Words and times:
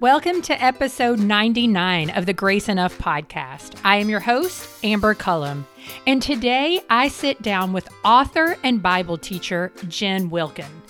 Welcome 0.00 0.42
to 0.42 0.62
episode 0.62 1.20
99 1.20 2.10
of 2.10 2.26
the 2.26 2.32
Grace 2.32 2.68
Enough 2.68 2.98
podcast. 2.98 3.78
I 3.84 3.98
am 3.98 4.08
your 4.08 4.18
host, 4.18 4.68
Amber 4.84 5.14
Cullum, 5.14 5.66
and 6.04 6.20
today 6.20 6.80
I 6.90 7.06
sit 7.06 7.40
down 7.42 7.72
with 7.72 7.88
author 8.04 8.56
and 8.64 8.82
Bible 8.82 9.16
teacher 9.16 9.72
Jen 9.86 10.30
Wilkin. 10.30 10.82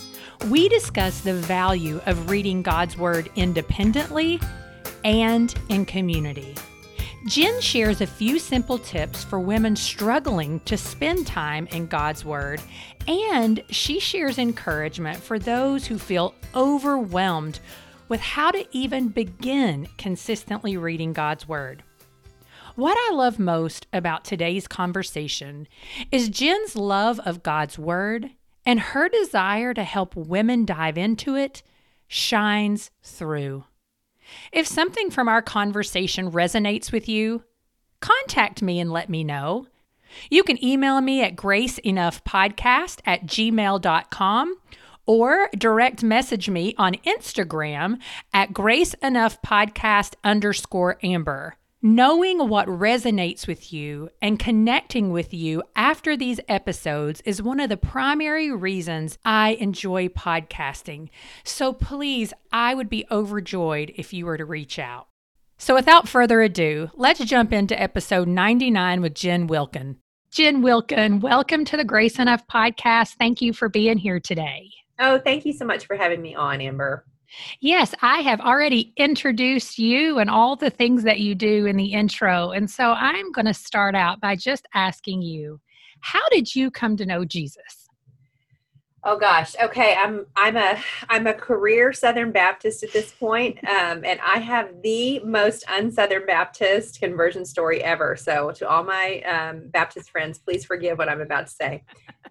We 0.49 0.71
discuss 0.71 1.21
the 1.21 1.35
value 1.35 2.01
of 2.07 2.31
reading 2.31 2.63
God's 2.63 2.97
Word 2.97 3.31
independently 3.37 4.41
and 5.05 5.55
in 5.69 5.85
community. 5.85 6.55
Jen 7.27 7.61
shares 7.61 8.01
a 8.01 8.07
few 8.07 8.39
simple 8.39 8.79
tips 8.79 9.23
for 9.23 9.39
women 9.39 9.77
struggling 9.77 10.61
to 10.61 10.79
spend 10.79 11.27
time 11.27 11.67
in 11.69 11.87
God's 11.87 12.25
Word, 12.25 12.61
and 13.07 13.63
she 13.69 14.01
shares 14.01 14.39
encouragement 14.39 15.19
for 15.19 15.39
those 15.39 15.87
who 15.87 15.99
feel 15.99 16.35
overwhelmed 16.55 17.61
with 18.09 18.21
how 18.21 18.51
to 18.51 18.67
even 18.73 19.09
begin 19.09 19.89
consistently 19.99 20.77
reading 20.77 21.13
God's 21.13 21.49
Word. 21.49 21.83
What 22.77 22.97
I 22.99 23.15
love 23.15 23.39
most 23.39 23.87
about 23.93 24.25
today's 24.25 24.67
conversation 24.67 25.69
is 26.11 26.29
Jen's 26.29 26.75
love 26.75 27.21
of 27.21 27.43
God's 27.43 27.79
Word 27.79 28.31
and 28.67 28.81
her 28.81 29.09
desire 29.09 29.75
to 29.75 29.85
help 29.85 30.17
women 30.17 30.65
dive 30.65 30.99
into 30.99 31.37
it 31.37 31.63
shines 32.09 32.91
through. 33.03 33.65
If 34.53 34.67
something 34.67 35.11
from 35.11 35.29
our 35.29 35.43
conversation 35.43 36.31
resonates 36.31 36.91
with 36.91 37.09
you, 37.09 37.45
contact 38.01 38.63
me 38.63 38.81
and 38.81 38.91
let 38.91 39.09
me 39.09 39.23
know. 39.23 39.67
You 40.31 40.43
can 40.43 40.63
email 40.65 41.01
me 41.01 41.23
at 41.23 41.37
graceenoughpodcast 41.37 43.01
at 43.05 43.27
gmail.com 43.27 44.57
or 45.07 45.49
direct 45.57 46.03
message 46.03 46.49
me 46.49 46.75
on 46.79 46.95
Instagram 47.07 47.99
at 48.33 48.53
Grace 48.53 48.95
Enough 48.95 49.43
Podcast 49.43 50.15
underscore 50.25 50.99
Amber. 51.03 51.57
Knowing 51.87 52.49
what 52.49 52.67
resonates 52.67 53.47
with 53.47 53.71
you 53.71 54.09
and 54.23 54.39
connecting 54.39 55.11
with 55.11 55.35
you 55.35 55.63
after 55.77 56.17
these 56.17 56.41
episodes 56.49 57.21
is 57.27 57.43
one 57.43 57.61
of 57.61 57.69
the 57.69 57.77
primary 57.77 58.51
reasons 58.51 59.19
I 59.23 59.51
enjoy 59.61 60.09
podcasting. 60.09 61.11
So 61.45 61.75
please, 61.75 62.33
I 62.51 62.75
would 62.75 62.89
be 62.89 63.07
overjoyed 63.11 63.93
if 63.97 64.15
you 64.15 64.25
were 64.25 64.39
to 64.39 64.47
reach 64.47 64.79
out. 64.79 65.09
So 65.59 65.75
without 65.75 66.09
further 66.09 66.41
ado, 66.41 66.89
let's 66.95 67.23
jump 67.23 67.53
into 67.53 67.79
episode 67.79 68.29
99 68.29 69.03
with 69.03 69.13
Jen 69.13 69.47
Wilkin. 69.47 69.99
Jen 70.31 70.63
Wilkin, 70.63 71.21
welcome 71.21 71.67
to 71.67 71.77
the 71.77 71.85
Grace 71.85 72.19
Enough 72.19 72.47
podcast. 72.47 73.17
Thank 73.19 73.43
you 73.43 73.53
for 73.53 73.69
being 73.69 73.99
here 73.99 74.21
today. 74.21 74.71
Oh, 74.99 75.19
thank 75.19 75.45
you 75.45 75.53
so 75.53 75.65
much 75.65 75.87
for 75.87 75.97
having 75.97 76.23
me 76.23 76.35
on, 76.35 76.61
Amber. 76.61 77.05
Yes, 77.61 77.95
I 78.01 78.21
have 78.21 78.41
already 78.41 78.93
introduced 78.97 79.79
you 79.79 80.19
and 80.19 80.31
all 80.31 80.57
the 80.57 80.71
things 80.71 81.03
that 81.03 81.21
you 81.21 81.35
do 81.35 81.67
in 81.67 81.77
the 81.77 81.93
intro. 81.93 82.51
And 82.51 82.71
so 82.71 82.93
I'm 82.93 83.33
going 83.33 83.47
to 83.47 83.55
start 83.55 83.95
out 83.95 84.21
by 84.21 84.37
just 84.37 84.67
asking 84.75 85.23
you, 85.23 85.61
how 86.01 86.23
did 86.31 86.55
you 86.55 86.71
come 86.71 86.97
to 86.99 87.07
know 87.07 87.25
Jesus? 87.25 87.89
Oh 89.07 89.19
gosh. 89.19 89.55
Okay. 89.63 89.95
I'm 89.99 90.25
I'm 90.35 90.57
a 90.57 90.81
I'm 91.11 91.27
a 91.27 91.35
career 91.35 91.93
Southern 91.93 92.33
Baptist 92.33 92.83
at 92.83 92.93
this 92.93 93.13
point, 93.13 93.59
um, 93.69 94.03
and 94.03 94.19
I 94.25 94.39
have 94.39 94.81
the 94.83 95.19
most 95.21 95.63
un-Southern 95.69 96.25
Baptist 96.25 97.01
conversion 97.01 97.45
story 97.45 97.85
ever. 97.85 98.17
So 98.17 98.53
to 98.53 98.67
all 98.67 98.83
my 98.83 99.21
um, 99.23 99.69
Baptist 99.69 100.11
friends, 100.11 100.39
please 100.39 100.65
forgive 100.65 100.97
what 100.97 101.11
I'm 101.11 101.21
about 101.21 101.49
to 101.49 101.53
say, 101.53 101.85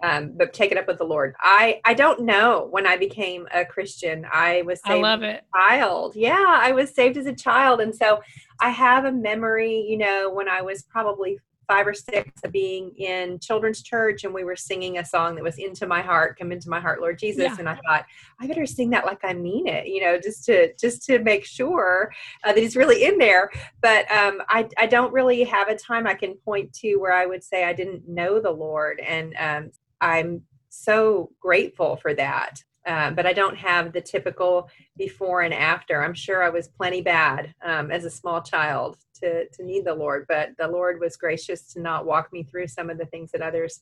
um, 0.04 0.34
but 0.36 0.54
take 0.54 0.72
it 0.72 0.78
up 0.78 0.86
with 0.86 0.98
the 0.98 1.06
Lord. 1.06 1.34
I 1.40 1.80
I 1.86 1.94
don't 1.94 2.22
know 2.22 2.68
when 2.70 2.86
I 2.86 2.98
became 2.98 3.48
a 3.54 3.66
Christian. 3.66 4.26
I 4.32 4.62
was 4.64 4.80
saved 4.86 4.98
I 4.98 5.02
love 5.02 5.24
it. 5.24 5.44
child. 5.56 6.16
Yeah, 6.16 6.46
I 6.46 6.74
was 6.74 6.94
saved 6.94 7.18
as 7.18 7.26
a 7.26 7.34
child, 7.34 7.80
and 7.80 7.96
so 7.96 8.22
I 8.62 8.70
have 8.70 9.06
a 9.06 9.12
memory. 9.12 9.86
You 9.88 9.98
know, 9.98 10.30
when 10.32 10.50
I 10.50 10.62
was 10.62 10.84
probably 10.84 11.40
five 11.68 11.88
or 11.88 11.94
six 11.94 12.30
of 12.44 12.52
being 12.52 12.92
in 12.98 13.40
children's 13.40 13.82
church 13.82 14.24
and 14.24 14.34
we 14.34 14.44
were 14.44 14.56
singing 14.56 14.98
a 14.98 15.06
song 15.06 15.36
that 15.36 15.44
was 15.44 15.58
into 15.58 15.88
my 15.88 16.02
heart 16.02 16.38
come 16.38 16.52
into 16.52 16.70
my 16.70 16.80
heart 16.80 17.00
lord 17.00 17.18
jesus 17.18 17.44
yeah. 17.44 17.56
and 17.58 17.70
i 17.70 17.80
thought 17.88 18.06
i 18.42 18.48
better 18.48 18.66
sing 18.66 18.90
that 18.90 19.06
like 19.06 19.20
i 19.24 19.34
mean 19.34 19.66
it 19.68 19.88
you 19.88 20.02
know 20.02 20.20
just 20.20 20.44
to 20.44 20.74
just 20.76 21.04
to 21.04 21.20
make 21.20 21.46
sure 21.46 22.12
uh, 22.44 22.52
that 22.52 22.62
he's 22.62 22.76
really 22.76 23.06
in 23.06 23.18
there 23.18 23.50
but 23.82 24.12
um, 24.12 24.42
I, 24.50 24.68
I 24.78 24.88
don't 24.88 25.14
really 25.14 25.44
have 25.46 25.70
a 25.70 25.76
time 25.76 26.06
i 26.06 26.14
can 26.14 26.36
point 26.36 26.74
to 26.82 26.96
where 26.96 27.14
i 27.14 27.26
would 27.26 27.44
say 27.44 27.64
i 27.64 27.74
didn't 27.74 28.08
know 28.08 28.40
the 28.40 28.52
lord 28.52 29.00
and 29.00 29.34
um, 29.40 29.72
i'm 30.04 30.42
so 30.70 31.32
grateful 31.40 31.96
for 31.98 32.14
that 32.14 32.60
uh, 32.86 33.12
but 33.12 33.26
I 33.26 33.34
don't 33.34 33.56
have 33.56 33.94
the 33.94 34.02
typical 34.02 34.70
before 34.98 35.42
and 35.42 35.54
after. 35.54 36.04
I'm 36.04 36.14
sure 36.14 36.44
I 36.44 36.50
was 36.50 36.68
plenty 36.68 37.02
bad 37.02 37.54
um, 37.64 37.92
as 37.92 38.04
a 38.04 38.10
small 38.10 38.42
child 38.42 38.98
to, 39.22 39.48
to 39.48 39.64
need 39.64 39.86
the 39.86 39.96
Lord, 39.96 40.26
but 40.28 40.50
the 40.58 40.68
Lord 40.68 41.00
was 41.00 41.16
gracious 41.16 41.72
to 41.74 41.82
not 41.82 42.06
walk 42.06 42.34
me 42.34 42.44
through 42.44 42.68
some 42.68 42.90
of 42.90 42.98
the 42.98 43.06
things 43.06 43.32
that 43.32 43.42
others 43.42 43.80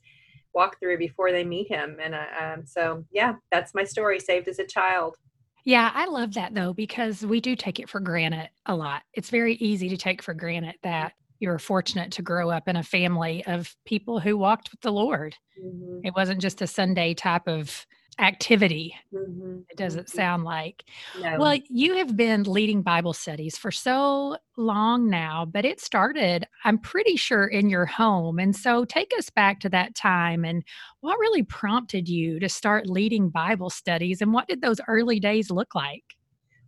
walk 0.53 0.79
through 0.79 0.99
before 0.99 1.31
they 1.31 1.43
meet 1.43 1.67
Him. 1.67 1.97
And 2.01 2.13
uh, 2.13 2.25
um, 2.39 2.65
so, 2.65 3.03
yeah, 3.11 3.35
that's 3.51 3.73
my 3.73 3.85
story, 3.85 4.19
saved 4.19 4.47
as 4.47 4.59
a 4.59 4.65
child. 4.65 5.15
Yeah, 5.63 5.91
I 5.93 6.05
love 6.05 6.33
that 6.35 6.53
though, 6.53 6.73
because 6.73 7.25
we 7.25 7.39
do 7.39 7.55
take 7.55 7.79
it 7.79 7.89
for 7.89 7.99
granted 7.99 8.49
a 8.65 8.75
lot. 8.75 9.03
It's 9.13 9.29
very 9.29 9.55
easy 9.55 9.89
to 9.89 9.97
take 9.97 10.21
for 10.21 10.33
granted 10.33 10.75
that 10.83 11.13
you're 11.41 11.59
fortunate 11.59 12.11
to 12.11 12.21
grow 12.21 12.49
up 12.49 12.67
in 12.67 12.75
a 12.75 12.83
family 12.83 13.43
of 13.45 13.75
people 13.85 14.19
who 14.19 14.37
walked 14.37 14.71
with 14.71 14.81
the 14.81 14.91
Lord. 14.91 15.35
Mm-hmm. 15.61 16.05
It 16.05 16.13
wasn't 16.15 16.39
just 16.39 16.61
a 16.61 16.67
Sunday 16.67 17.13
type 17.13 17.47
of 17.47 17.85
activity. 18.19 18.95
Mm-hmm. 19.13 19.61
It 19.69 19.77
doesn't 19.77 20.07
mm-hmm. 20.07 20.17
sound 20.17 20.43
like. 20.43 20.83
No. 21.19 21.37
Well, 21.39 21.57
you 21.69 21.95
have 21.97 22.15
been 22.15 22.43
leading 22.43 22.83
Bible 22.83 23.13
studies 23.13 23.57
for 23.57 23.71
so 23.71 24.37
long 24.55 25.09
now, 25.09 25.45
but 25.45 25.65
it 25.65 25.81
started, 25.81 26.45
I'm 26.63 26.77
pretty 26.77 27.15
sure, 27.15 27.47
in 27.47 27.69
your 27.69 27.87
home. 27.87 28.37
And 28.37 28.55
so 28.55 28.85
take 28.85 29.11
us 29.17 29.29
back 29.29 29.59
to 29.61 29.69
that 29.69 29.95
time 29.95 30.45
and 30.45 30.63
what 30.99 31.19
really 31.19 31.43
prompted 31.43 32.07
you 32.07 32.39
to 32.39 32.49
start 32.49 32.87
leading 32.87 33.29
Bible 33.29 33.69
studies 33.69 34.21
and 34.21 34.33
what 34.33 34.47
did 34.47 34.61
those 34.61 34.79
early 34.87 35.19
days 35.19 35.49
look 35.49 35.73
like? 35.73 36.03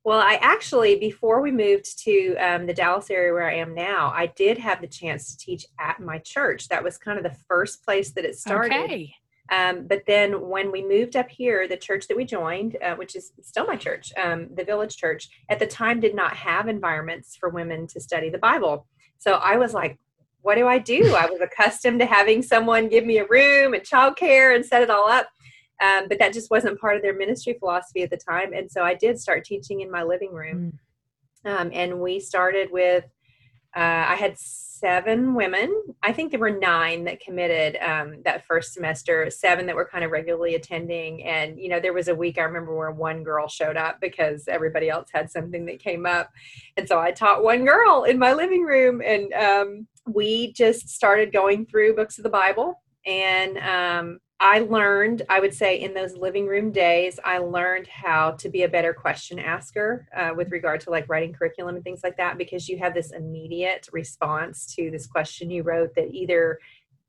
Well, 0.05 0.19
I 0.19 0.37
actually, 0.41 0.95
before 0.97 1.41
we 1.41 1.51
moved 1.51 1.97
to 2.03 2.35
um, 2.35 2.65
the 2.65 2.73
Dallas 2.73 3.09
area 3.09 3.31
where 3.31 3.49
I 3.49 3.55
am 3.55 3.73
now, 3.73 4.11
I 4.13 4.27
did 4.27 4.57
have 4.57 4.81
the 4.81 4.87
chance 4.87 5.31
to 5.31 5.37
teach 5.37 5.65
at 5.79 6.01
my 6.01 6.17
church. 6.17 6.67
That 6.67 6.83
was 6.83 6.97
kind 6.97 7.17
of 7.17 7.23
the 7.23 7.37
first 7.47 7.85
place 7.85 8.11
that 8.11 8.25
it 8.25 8.37
started. 8.37 8.83
Okay. 8.83 9.15
Um, 9.49 9.87
but 9.87 10.03
then 10.05 10.49
when 10.49 10.71
we 10.71 10.83
moved 10.85 11.15
up 11.15 11.29
here, 11.29 11.67
the 11.67 11.77
church 11.77 12.07
that 12.07 12.17
we 12.17 12.25
joined, 12.25 12.77
uh, 12.83 12.95
which 12.95 13.15
is 13.15 13.31
still 13.41 13.65
my 13.65 13.77
church, 13.77 14.11
um, 14.21 14.49
the 14.55 14.63
Village 14.63 14.97
Church, 14.97 15.29
at 15.49 15.59
the 15.59 15.67
time 15.67 15.99
did 15.99 16.15
not 16.15 16.35
have 16.35 16.67
environments 16.67 17.35
for 17.35 17.49
women 17.49 17.87
to 17.87 18.01
study 18.01 18.29
the 18.29 18.37
Bible. 18.37 18.87
So 19.19 19.33
I 19.33 19.57
was 19.57 19.73
like, 19.73 19.99
what 20.41 20.55
do 20.55 20.67
I 20.67 20.79
do? 20.79 21.15
I 21.15 21.27
was 21.27 21.39
accustomed 21.39 21.99
to 22.01 22.05
having 22.05 22.41
someone 22.41 22.89
give 22.89 23.05
me 23.05 23.19
a 23.19 23.27
room 23.27 23.73
and 23.73 23.83
childcare 23.83 24.53
and 24.53 24.65
set 24.65 24.81
it 24.81 24.89
all 24.89 25.09
up. 25.09 25.27
Um, 25.81 26.07
but 26.07 26.19
that 26.19 26.33
just 26.33 26.51
wasn't 26.51 26.79
part 26.79 26.95
of 26.95 27.01
their 27.01 27.15
ministry 27.15 27.55
philosophy 27.59 28.03
at 28.03 28.09
the 28.09 28.17
time. 28.17 28.53
And 28.53 28.71
so 28.71 28.83
I 28.83 28.93
did 28.93 29.19
start 29.19 29.43
teaching 29.43 29.81
in 29.81 29.91
my 29.91 30.03
living 30.03 30.33
room. 30.33 30.79
Mm. 31.45 31.71
and 31.73 31.99
we 31.99 32.19
started 32.19 32.69
with, 32.71 33.03
uh, 33.75 34.05
I 34.07 34.15
had 34.15 34.37
seven 34.83 35.33
women. 35.33 35.73
I 36.03 36.11
think 36.11 36.31
there 36.31 36.39
were 36.41 36.49
nine 36.49 37.05
that 37.05 37.21
committed 37.21 37.77
um, 37.81 38.21
that 38.25 38.45
first 38.45 38.73
semester, 38.73 39.29
seven 39.29 39.65
that 39.65 39.75
were 39.75 39.87
kind 39.87 40.03
of 40.03 40.11
regularly 40.11 40.55
attending. 40.55 41.23
And, 41.23 41.57
you 41.57 41.69
know, 41.69 41.79
there 41.79 41.93
was 41.93 42.09
a 42.09 42.15
week 42.15 42.37
I 42.37 42.41
remember 42.41 42.75
where 42.75 42.91
one 42.91 43.23
girl 43.23 43.47
showed 43.47 43.77
up 43.77 44.01
because 44.01 44.49
everybody 44.49 44.89
else 44.89 45.07
had 45.13 45.31
something 45.31 45.65
that 45.67 45.79
came 45.79 46.05
up. 46.05 46.29
And 46.75 46.85
so 46.87 46.99
I 46.99 47.11
taught 47.11 47.43
one 47.43 47.63
girl 47.63 48.03
in 48.03 48.19
my 48.19 48.33
living 48.33 48.63
room. 48.63 49.01
And 49.01 49.33
um, 49.33 49.87
we 50.05 50.51
just 50.51 50.89
started 50.89 51.31
going 51.31 51.65
through 51.65 51.95
books 51.95 52.17
of 52.17 52.25
the 52.25 52.29
Bible. 52.29 52.81
And 53.05 53.57
um, 53.59 54.19
I 54.39 54.59
learned, 54.59 55.21
I 55.29 55.39
would 55.39 55.53
say, 55.53 55.79
in 55.79 55.93
those 55.93 56.17
living 56.17 56.47
room 56.47 56.71
days, 56.71 57.19
I 57.23 57.37
learned 57.37 57.87
how 57.87 58.31
to 58.31 58.49
be 58.49 58.63
a 58.63 58.69
better 58.69 58.93
question 58.93 59.39
asker 59.39 60.07
uh, 60.15 60.31
with 60.35 60.51
regard 60.51 60.81
to 60.81 60.89
like 60.89 61.07
writing 61.07 61.33
curriculum 61.33 61.75
and 61.75 61.83
things 61.83 62.01
like 62.03 62.17
that, 62.17 62.37
because 62.37 62.67
you 62.67 62.77
have 62.79 62.93
this 62.93 63.11
immediate 63.11 63.87
response 63.93 64.65
to 64.75 64.91
this 64.91 65.07
question 65.07 65.49
you 65.49 65.63
wrote 65.63 65.95
that 65.95 66.13
either 66.13 66.59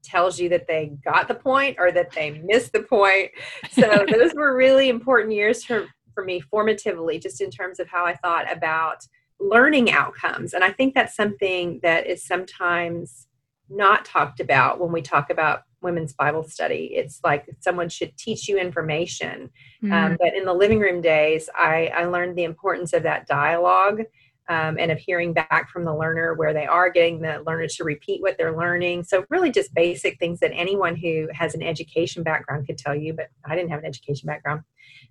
tells 0.04 0.38
you 0.38 0.48
that 0.50 0.66
they 0.68 0.92
got 1.04 1.26
the 1.26 1.34
point 1.34 1.76
or 1.78 1.90
that 1.90 2.12
they 2.12 2.42
missed 2.44 2.72
the 2.72 2.82
point. 2.82 3.30
So 3.72 4.04
those 4.12 4.34
were 4.34 4.56
really 4.56 4.88
important 4.88 5.32
years 5.32 5.64
for, 5.64 5.86
for 6.14 6.24
me 6.24 6.42
formatively, 6.52 7.20
just 7.20 7.40
in 7.40 7.50
terms 7.50 7.80
of 7.80 7.88
how 7.88 8.04
I 8.04 8.14
thought 8.14 8.52
about 8.52 9.06
learning 9.40 9.90
outcomes. 9.90 10.54
And 10.54 10.62
I 10.62 10.70
think 10.70 10.94
that's 10.94 11.16
something 11.16 11.80
that 11.82 12.06
is 12.06 12.24
sometimes 12.24 13.26
not 13.68 14.04
talked 14.04 14.40
about 14.40 14.78
when 14.78 14.92
we 14.92 15.02
talk 15.02 15.30
about 15.30 15.62
women's 15.84 16.12
Bible 16.12 16.42
study. 16.42 16.90
It's 16.94 17.20
like 17.22 17.46
someone 17.60 17.88
should 17.88 18.16
teach 18.16 18.48
you 18.48 18.58
information. 18.58 19.50
Mm-hmm. 19.82 19.92
Um, 19.92 20.16
but 20.18 20.34
in 20.34 20.44
the 20.44 20.54
living 20.54 20.80
room 20.80 21.00
days, 21.00 21.48
I, 21.54 21.92
I 21.94 22.06
learned 22.06 22.36
the 22.36 22.44
importance 22.44 22.92
of 22.92 23.04
that 23.04 23.26
dialogue 23.26 24.02
um, 24.48 24.76
and 24.78 24.90
of 24.90 24.98
hearing 24.98 25.32
back 25.32 25.70
from 25.70 25.84
the 25.84 25.94
learner 25.94 26.34
where 26.34 26.52
they 26.52 26.66
are, 26.66 26.90
getting 26.90 27.20
the 27.20 27.42
learner 27.46 27.66
to 27.66 27.84
repeat 27.84 28.20
what 28.20 28.36
they're 28.36 28.56
learning. 28.56 29.04
So, 29.04 29.24
really, 29.30 29.50
just 29.50 29.72
basic 29.74 30.18
things 30.18 30.40
that 30.40 30.52
anyone 30.52 30.96
who 30.96 31.28
has 31.32 31.54
an 31.54 31.62
education 31.62 32.22
background 32.22 32.66
could 32.66 32.76
tell 32.76 32.94
you, 32.94 33.14
but 33.14 33.28
I 33.44 33.54
didn't 33.54 33.70
have 33.70 33.80
an 33.80 33.86
education 33.86 34.26
background. 34.26 34.62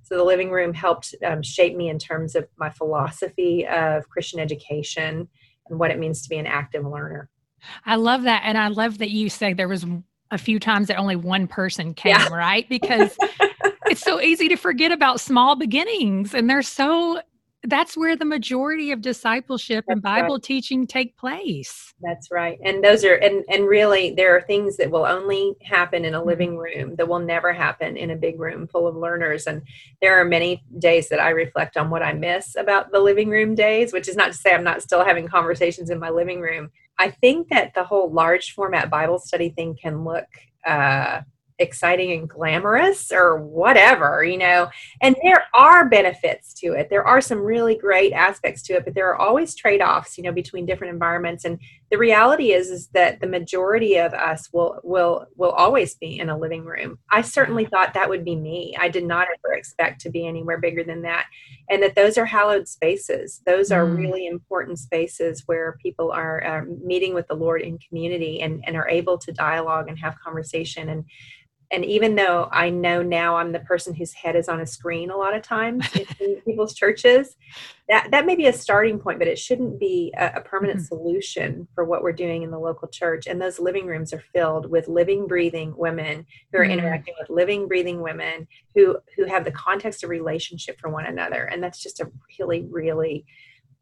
So, 0.04 0.18
the 0.18 0.24
living 0.24 0.52
room 0.52 0.74
helped 0.74 1.16
um, 1.26 1.42
shape 1.42 1.76
me 1.76 1.90
in 1.90 1.98
terms 1.98 2.36
of 2.36 2.48
my 2.58 2.70
philosophy 2.70 3.66
of 3.66 4.08
Christian 4.10 4.40
education 4.40 5.28
and 5.70 5.80
what 5.80 5.92
it 5.92 5.98
means 5.98 6.22
to 6.24 6.30
be 6.30 6.38
an 6.38 6.48
active 6.48 6.86
learner. 6.86 7.30
I 7.86 7.96
love 7.96 8.24
that. 8.24 8.44
And 8.46 8.58
I 8.58 8.68
love 8.68 8.98
that 9.00 9.10
you 9.10 9.30
say 9.30 9.54
there 9.54 9.68
was 9.68 9.86
a 10.34 10.38
few 10.38 10.60
times 10.60 10.88
that 10.88 10.98
only 10.98 11.16
one 11.16 11.48
person 11.48 11.94
came, 11.94 12.12
yeah. 12.12 12.28
right? 12.30 12.68
Because 12.68 13.16
it's 13.88 14.02
so 14.02 14.20
easy 14.20 14.48
to 14.50 14.56
forget 14.56 14.92
about 14.92 15.20
small 15.20 15.56
beginnings 15.56 16.34
and 16.34 16.50
they're 16.50 16.62
so 16.62 17.22
that's 17.66 17.96
where 17.96 18.16
the 18.16 18.26
majority 18.26 18.92
of 18.92 19.02
discipleship 19.02 19.86
that's 19.88 19.96
and 19.96 20.02
bible 20.02 20.36
right. 20.36 20.44
teaching 20.44 20.86
take 20.86 21.16
place 21.16 21.94
that's 22.02 22.30
right 22.32 22.58
and 22.64 22.84
those 22.84 23.06
are 23.06 23.16
and 23.16 23.44
and 23.50 23.66
really 23.66 24.14
there 24.16 24.36
are 24.36 24.42
things 24.42 24.78
that 24.78 24.90
will 24.90 25.06
only 25.06 25.54
happen 25.62 26.04
in 26.04 26.14
a 26.14 26.18
mm-hmm. 26.18 26.28
living 26.28 26.58
room 26.58 26.96
that 26.96 27.08
will 27.08 27.20
never 27.20 27.54
happen 27.54 27.96
in 27.96 28.10
a 28.12 28.16
big 28.16 28.40
room 28.40 28.68
full 28.68 28.88
of 28.88 28.96
learners 28.96 29.48
and 29.48 29.62
there 30.02 30.20
are 30.20 30.26
many 30.26 30.64
days 30.80 31.08
that 31.08 31.20
i 31.20 31.30
reflect 31.30 31.78
on 31.78 31.90
what 31.90 32.04
i 32.04 32.12
miss 32.12 32.56
about 32.56 32.92
the 32.92 33.00
living 33.00 33.30
room 33.30 33.56
days 33.56 33.94
which 33.94 34.10
is 34.10 34.16
not 34.16 34.32
to 34.32 34.38
say 34.38 34.54
i'm 34.54 34.64
not 34.64 34.82
still 34.82 35.06
having 35.06 35.28
conversations 35.28 35.90
in 35.90 36.00
my 36.00 36.10
living 36.10 36.42
room 36.42 36.70
i 37.00 37.10
think 37.10 37.50
that 37.50 37.74
the 37.74 37.84
whole 37.84 38.12
large 38.12 38.54
format 38.54 38.90
bible 38.90 39.20
study 39.20 39.50
thing 39.50 39.76
can 39.82 40.04
look 40.04 40.28
uh 40.66 41.22
exciting 41.60 42.12
and 42.12 42.30
glamorous 42.30 43.12
or 43.12 43.38
whatever, 43.42 44.24
you 44.24 44.38
know. 44.38 44.70
And 45.02 45.16
there 45.24 45.46
are 45.54 45.88
benefits 45.90 46.54
to 46.56 46.74
it. 46.74 46.90
There 46.90 47.06
are 47.06 47.22
some 47.22 47.40
really 47.40 47.76
great 47.76 48.14
aspects 48.14 48.62
to 48.64 48.74
it, 48.74 48.86
but 48.86 48.94
there 48.94 49.10
are 49.10 49.16
always 49.16 49.56
trade-offs, 49.56 50.18
you 50.18 50.24
know, 50.24 50.32
between 50.32 50.66
different 50.66 50.94
environments. 50.94 51.46
And 51.46 51.60
the 51.94 52.00
reality 52.00 52.54
is 52.54 52.72
is 52.72 52.88
that 52.88 53.20
the 53.20 53.28
majority 53.28 53.98
of 53.98 54.16
us 54.16 54.50
will 54.52 54.80
will 54.84 55.28
will 55.36 55.52
always 55.52 55.94
be 55.94 56.18
in 56.18 56.28
a 56.28 56.36
living 56.36 56.66
room. 56.66 56.98
I 57.12 57.22
certainly 57.22 57.66
thought 57.66 57.94
that 57.94 58.10
would 58.10 58.26
be 58.26 58.36
me. 58.36 58.76
I 58.80 58.90
did 58.90 59.04
not 59.04 59.28
ever 59.28 59.54
expect 59.54 60.02
to 60.02 60.10
be 60.10 60.26
anywhere 60.26 60.58
bigger 60.58 60.84
than 60.84 61.04
that. 61.04 61.28
And 61.70 61.84
that 61.84 61.94
those 61.94 62.18
are 62.18 62.26
hallowed 62.26 62.68
spaces. 62.68 63.44
Those 63.46 63.72
are 63.72 63.86
mm. 63.86 63.96
really 63.96 64.26
important 64.26 64.80
spaces 64.80 65.44
where 65.46 65.78
people 65.84 66.12
are 66.12 66.44
um, 66.48 66.80
meeting 66.84 67.14
with 67.14 67.28
the 67.28 67.36
Lord 67.36 67.62
in 67.62 67.78
community 67.78 68.42
and, 68.42 68.64
and 68.66 68.76
are 68.76 68.90
able 68.90 69.20
to 69.20 69.32
dialogue 69.32 69.88
and 69.88 70.00
have 70.00 70.20
conversation 70.20 70.90
and 70.90 71.06
and 71.74 71.84
even 71.84 72.16
though 72.16 72.48
I 72.52 72.70
know 72.70 73.02
now 73.02 73.38
I'm 73.38 73.52
the 73.52 73.60
person 73.60 73.96
whose 73.96 74.14
head 74.14 74.36
is 74.36 74.48
on 74.48 74.62
a 74.62 74.66
screen 74.66 75.10
a 75.10 75.18
lot 75.18 75.36
of 75.36 75.42
times 75.42 75.88
in 76.20 76.36
people's 76.46 76.76
churches, 76.76 77.36
that 77.90 78.12
that 78.12 78.28
may 78.28 78.36
be 78.36 78.46
a 78.46 78.54
starting 78.54 79.00
point, 79.00 79.18
but 79.18 79.28
it 79.28 79.40
shouldn't 79.40 79.80
be 79.80 80.14
a, 80.16 80.34
a 80.36 80.42
permanent 80.42 80.80
mm-hmm. 80.80 80.86
solution 80.86 81.68
for 81.74 81.84
what 81.84 82.04
we're 82.04 82.12
doing 82.12 82.44
in 82.44 82.52
the 82.52 82.60
local 82.60 82.88
church. 82.88 83.26
And 83.26 83.42
those 83.42 83.60
living 83.60 83.88
rooms 83.88 84.14
are 84.14 84.24
filled 84.34 84.70
with 84.70 84.88
living, 84.88 85.26
breathing 85.26 85.76
women 85.76 86.28
who 86.52 86.60
are 86.60 86.62
mm-hmm. 86.62 86.74
interacting 86.74 87.16
with 87.20 87.32
living, 87.32 87.68
breathing 87.68 88.02
women 88.02 88.48
who 88.76 88.98
who 89.18 89.26
have 89.26 89.44
the 89.44 89.52
context 89.52 90.04
of 90.04 90.12
relationship 90.12 90.80
for 90.80 90.92
one 90.92 91.08
another, 91.08 91.46
and 91.46 91.64
that's 91.64 91.82
just 91.82 92.00
a 92.00 92.12
really, 92.40 92.68
really 92.70 93.26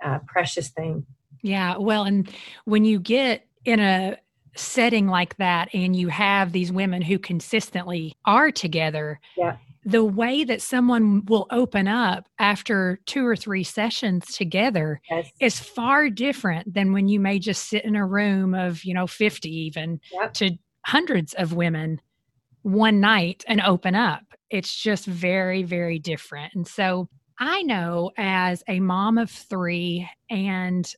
uh, 0.01 0.19
precious 0.27 0.69
thing. 0.69 1.05
Yeah, 1.41 1.75
well, 1.77 2.05
and 2.05 2.29
when 2.63 2.85
you 2.85 2.99
get 2.99 3.45
in 3.65 3.81
a 3.81 4.17
setting 4.55 5.07
like 5.07 5.37
that 5.37 5.69
and 5.73 5.95
you 5.95 6.09
have 6.09 6.51
these 6.51 6.71
women 6.71 7.01
who 7.01 7.17
consistently 7.17 8.15
are 8.25 8.51
together 8.51 9.19
yeah. 9.37 9.57
the 9.85 10.03
way 10.03 10.43
that 10.43 10.61
someone 10.61 11.23
will 11.25 11.47
open 11.51 11.87
up 11.87 12.27
after 12.39 12.99
two 13.05 13.25
or 13.25 13.35
three 13.35 13.63
sessions 13.63 14.25
together 14.35 14.99
yes. 15.09 15.31
is 15.39 15.59
far 15.59 16.09
different 16.09 16.73
than 16.73 16.91
when 16.91 17.07
you 17.07 17.19
may 17.19 17.39
just 17.39 17.69
sit 17.69 17.85
in 17.85 17.95
a 17.95 18.05
room 18.05 18.53
of 18.53 18.83
you 18.83 18.93
know 18.93 19.07
50 19.07 19.49
even 19.49 19.99
to 20.33 20.51
hundreds 20.85 21.33
of 21.33 21.53
women 21.53 22.01
one 22.63 22.99
night 22.99 23.43
and 23.47 23.61
open 23.61 23.95
up. 23.95 24.23
It's 24.49 24.75
just 24.75 25.05
very 25.05 25.63
very 25.63 25.99
different. 25.99 26.53
And 26.55 26.67
so 26.67 27.07
i 27.39 27.63
know 27.63 28.11
as 28.17 28.63
a 28.67 28.79
mom 28.79 29.17
of 29.17 29.29
three 29.29 30.07
and 30.29 30.93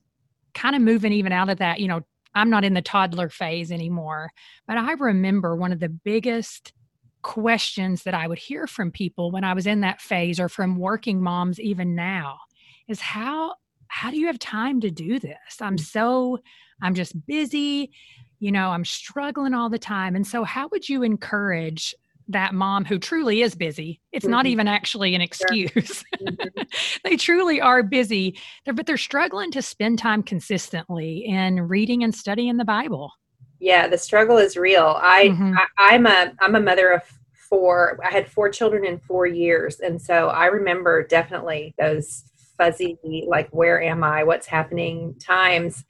kind 0.53 0.75
of 0.75 0.81
moving 0.81 1.13
even 1.13 1.31
out 1.31 1.49
of 1.49 1.59
that 1.59 1.79
you 1.79 1.87
know 1.87 2.01
I'm 2.35 2.49
not 2.49 2.63
in 2.63 2.73
the 2.73 2.81
toddler 2.81 3.29
phase 3.29 3.71
anymore. 3.71 4.31
But 4.67 4.77
I 4.77 4.93
remember 4.93 5.55
one 5.55 5.71
of 5.71 5.79
the 5.79 5.89
biggest 5.89 6.73
questions 7.21 8.03
that 8.03 8.13
I 8.13 8.27
would 8.27 8.39
hear 8.39 8.67
from 8.67 8.91
people 8.91 9.31
when 9.31 9.43
I 9.43 9.53
was 9.53 9.65
in 9.65 9.81
that 9.81 10.01
phase 10.01 10.39
or 10.39 10.49
from 10.49 10.77
working 10.77 11.21
moms 11.21 11.59
even 11.59 11.95
now 11.95 12.39
is 12.87 12.99
how 12.99 13.55
how 13.87 14.09
do 14.09 14.17
you 14.17 14.25
have 14.25 14.39
time 14.39 14.81
to 14.81 14.89
do 14.89 15.19
this? 15.19 15.61
I'm 15.61 15.77
mm. 15.77 15.79
so 15.79 16.39
I'm 16.81 16.95
just 16.95 17.25
busy, 17.27 17.91
you 18.39 18.51
know, 18.51 18.69
I'm 18.69 18.85
struggling 18.85 19.53
all 19.53 19.69
the 19.69 19.79
time. 19.79 20.15
And 20.15 20.25
so 20.25 20.43
how 20.43 20.67
would 20.69 20.89
you 20.89 21.03
encourage 21.03 21.93
that 22.27 22.53
mom 22.53 22.85
who 22.85 22.97
truly 22.99 23.41
is 23.41 23.55
busy. 23.55 24.01
It's 24.11 24.25
mm-hmm. 24.25 24.31
not 24.31 24.45
even 24.45 24.67
actually 24.67 25.15
an 25.15 25.21
excuse. 25.21 26.03
Mm-hmm. 26.21 26.61
they 27.03 27.15
truly 27.17 27.61
are 27.61 27.83
busy, 27.83 28.37
they're, 28.65 28.73
but 28.73 28.85
they're 28.85 28.97
struggling 28.97 29.51
to 29.51 29.61
spend 29.61 29.99
time 29.99 30.23
consistently 30.23 31.25
in 31.25 31.61
reading 31.61 32.03
and 32.03 32.13
studying 32.13 32.57
the 32.57 32.65
Bible. 32.65 33.11
Yeah, 33.59 33.87
the 33.87 33.97
struggle 33.97 34.37
is 34.37 34.57
real. 34.57 34.97
I, 35.01 35.29
mm-hmm. 35.29 35.53
I 35.57 35.95
I'm 35.95 36.05
a 36.05 36.33
I'm 36.41 36.55
a 36.55 36.59
mother 36.59 36.91
of 36.91 37.03
four. 37.49 37.99
I 38.03 38.11
had 38.11 38.29
four 38.29 38.49
children 38.49 38.85
in 38.85 38.99
four 38.99 39.25
years, 39.25 39.79
and 39.79 40.01
so 40.01 40.29
I 40.29 40.47
remember 40.47 41.07
definitely 41.07 41.73
those 41.77 42.25
fuzzy 42.57 42.97
like 43.27 43.49
where 43.49 43.81
am 43.81 44.03
I? 44.03 44.23
What's 44.23 44.47
happening? 44.47 45.15
Times 45.19 45.83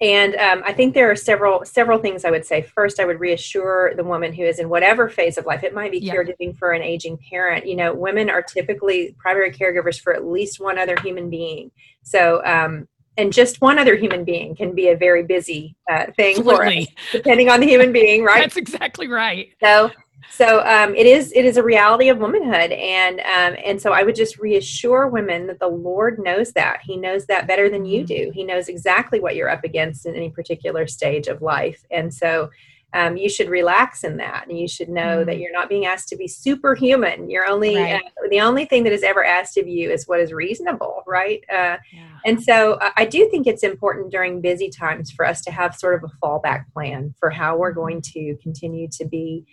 and 0.00 0.36
um, 0.36 0.62
I 0.64 0.72
think 0.72 0.94
there 0.94 1.10
are 1.10 1.16
several 1.16 1.64
several 1.64 1.98
things 1.98 2.24
I 2.24 2.30
would 2.30 2.46
say. 2.46 2.62
First, 2.62 3.00
I 3.00 3.04
would 3.04 3.18
reassure 3.18 3.94
the 3.96 4.04
woman 4.04 4.32
who 4.32 4.44
is 4.44 4.60
in 4.60 4.68
whatever 4.68 5.08
phase 5.08 5.38
of 5.38 5.46
life. 5.46 5.64
It 5.64 5.74
might 5.74 5.90
be 5.90 6.00
caregiving 6.00 6.56
for 6.56 6.72
an 6.72 6.82
aging 6.82 7.18
parent. 7.30 7.66
You 7.66 7.74
know, 7.74 7.92
women 7.92 8.30
are 8.30 8.42
typically 8.42 9.16
primary 9.18 9.50
caregivers 9.50 10.00
for 10.00 10.14
at 10.14 10.24
least 10.24 10.60
one 10.60 10.78
other 10.78 10.96
human 11.02 11.28
being. 11.28 11.72
So, 12.04 12.44
um, 12.44 12.86
and 13.16 13.32
just 13.32 13.60
one 13.60 13.80
other 13.80 13.96
human 13.96 14.24
being 14.24 14.54
can 14.54 14.72
be 14.72 14.88
a 14.88 14.96
very 14.96 15.24
busy 15.24 15.74
uh, 15.90 16.06
thing 16.16 16.38
Absolutely. 16.38 16.84
for 16.84 16.90
us, 16.90 17.12
depending 17.12 17.50
on 17.50 17.58
the 17.58 17.66
human 17.66 17.92
being, 17.92 18.22
right? 18.22 18.42
That's 18.42 18.56
exactly 18.56 19.08
right. 19.08 19.52
So 19.60 19.90
so 20.30 20.60
um, 20.66 20.94
it 20.94 21.06
is 21.06 21.32
it 21.32 21.44
is 21.44 21.56
a 21.56 21.62
reality 21.62 22.08
of 22.08 22.18
womanhood 22.18 22.70
and 22.72 23.20
um, 23.20 23.58
and 23.64 23.80
so 23.80 23.92
i 23.92 24.02
would 24.02 24.14
just 24.14 24.38
reassure 24.38 25.08
women 25.08 25.46
that 25.46 25.58
the 25.58 25.68
lord 25.68 26.18
knows 26.18 26.52
that 26.52 26.80
he 26.82 26.96
knows 26.96 27.26
that 27.26 27.46
better 27.46 27.68
than 27.68 27.84
you 27.84 28.00
mm-hmm. 28.04 28.24
do 28.24 28.30
he 28.34 28.44
knows 28.44 28.68
exactly 28.68 29.20
what 29.20 29.36
you're 29.36 29.48
up 29.48 29.64
against 29.64 30.06
in 30.06 30.14
any 30.14 30.30
particular 30.30 30.86
stage 30.86 31.28
of 31.28 31.42
life 31.42 31.84
and 31.90 32.12
so 32.12 32.50
um, 32.94 33.18
you 33.18 33.28
should 33.28 33.50
relax 33.50 34.02
in 34.02 34.16
that 34.16 34.46
and 34.48 34.58
you 34.58 34.66
should 34.66 34.88
know 34.88 35.18
mm. 35.18 35.26
that 35.26 35.32
mm-hmm. 35.32 35.42
you're 35.42 35.52
not 35.52 35.68
being 35.68 35.84
asked 35.84 36.08
to 36.08 36.16
be 36.16 36.26
superhuman 36.26 37.28
you're 37.28 37.46
only 37.46 37.76
right. 37.76 38.02
uh, 38.02 38.28
the 38.30 38.40
only 38.40 38.64
thing 38.64 38.82
that 38.84 38.92
is 38.92 39.02
ever 39.02 39.24
asked 39.24 39.58
of 39.58 39.68
you 39.68 39.90
is 39.90 40.08
what 40.08 40.20
is 40.20 40.32
reasonable 40.32 41.02
right 41.06 41.44
uh, 41.52 41.76
yeah. 41.92 42.18
and 42.24 42.42
so 42.42 42.74
uh, 42.74 42.90
i 42.96 43.04
do 43.04 43.28
think 43.30 43.46
it's 43.46 43.62
important 43.62 44.10
during 44.10 44.40
busy 44.40 44.70
times 44.70 45.10
for 45.10 45.26
us 45.26 45.42
to 45.42 45.50
have 45.50 45.74
sort 45.74 46.02
of 46.02 46.10
a 46.10 46.26
fallback 46.26 46.64
plan 46.72 47.14
for 47.18 47.28
how 47.28 47.56
we're 47.56 47.70
mm-hmm. 47.70 47.80
going 47.80 48.00
to 48.00 48.36
continue 48.42 48.88
to 48.88 49.04
be 49.04 49.44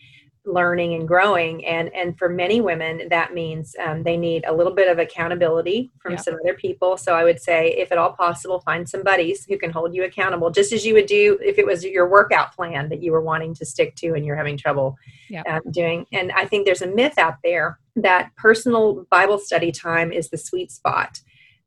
learning 0.46 0.94
and 0.94 1.08
growing 1.08 1.66
and 1.66 1.94
and 1.94 2.18
for 2.18 2.30
many 2.30 2.62
women 2.62 3.08
that 3.10 3.34
means 3.34 3.76
um, 3.84 4.04
they 4.04 4.16
need 4.16 4.44
a 4.46 4.54
little 4.54 4.74
bit 4.74 4.90
of 4.90 5.00
accountability 5.00 5.92
from 6.00 6.14
yeah. 6.14 6.20
some 6.20 6.36
other 6.36 6.54
people 6.54 6.98
so 6.98 7.14
i 7.14 7.24
would 7.24 7.42
say 7.42 7.70
if 7.78 7.92
at 7.92 7.98
all 7.98 8.14
possible 8.14 8.60
find 8.60 8.88
some 8.88 9.04
buddies 9.04 9.46
who 9.46 9.58
can 9.58 9.72
hold 9.72 9.94
you 9.94 10.04
accountable 10.04 10.50
just 10.50 10.72
as 10.72 10.86
you 10.86 10.94
would 10.94 11.08
do 11.08 11.38
if 11.42 11.58
it 11.58 11.66
was 11.66 11.84
your 11.84 12.08
workout 12.08 12.56
plan 12.56 12.90
that 12.90 13.02
you 13.02 13.12
were 13.12 13.22
wanting 13.22 13.54
to 13.54 13.66
stick 13.66 13.96
to 13.96 14.14
and 14.14 14.26
you're 14.26 14.36
having 14.36 14.58
trouble 14.58 14.96
yeah. 15.30 15.44
um, 15.50 15.62
doing 15.72 16.06
and 16.12 16.32
i 16.34 16.46
think 16.46 16.66
there's 16.66 16.82
a 16.82 16.88
myth 16.88 17.18
out 17.18 17.36
there 17.44 17.80
that 17.96 18.30
personal 18.36 19.06
bible 19.10 19.40
study 19.40 19.72
time 19.72 20.12
is 20.12 20.30
the 20.30 20.38
sweet 20.38 20.72
spot 20.72 21.20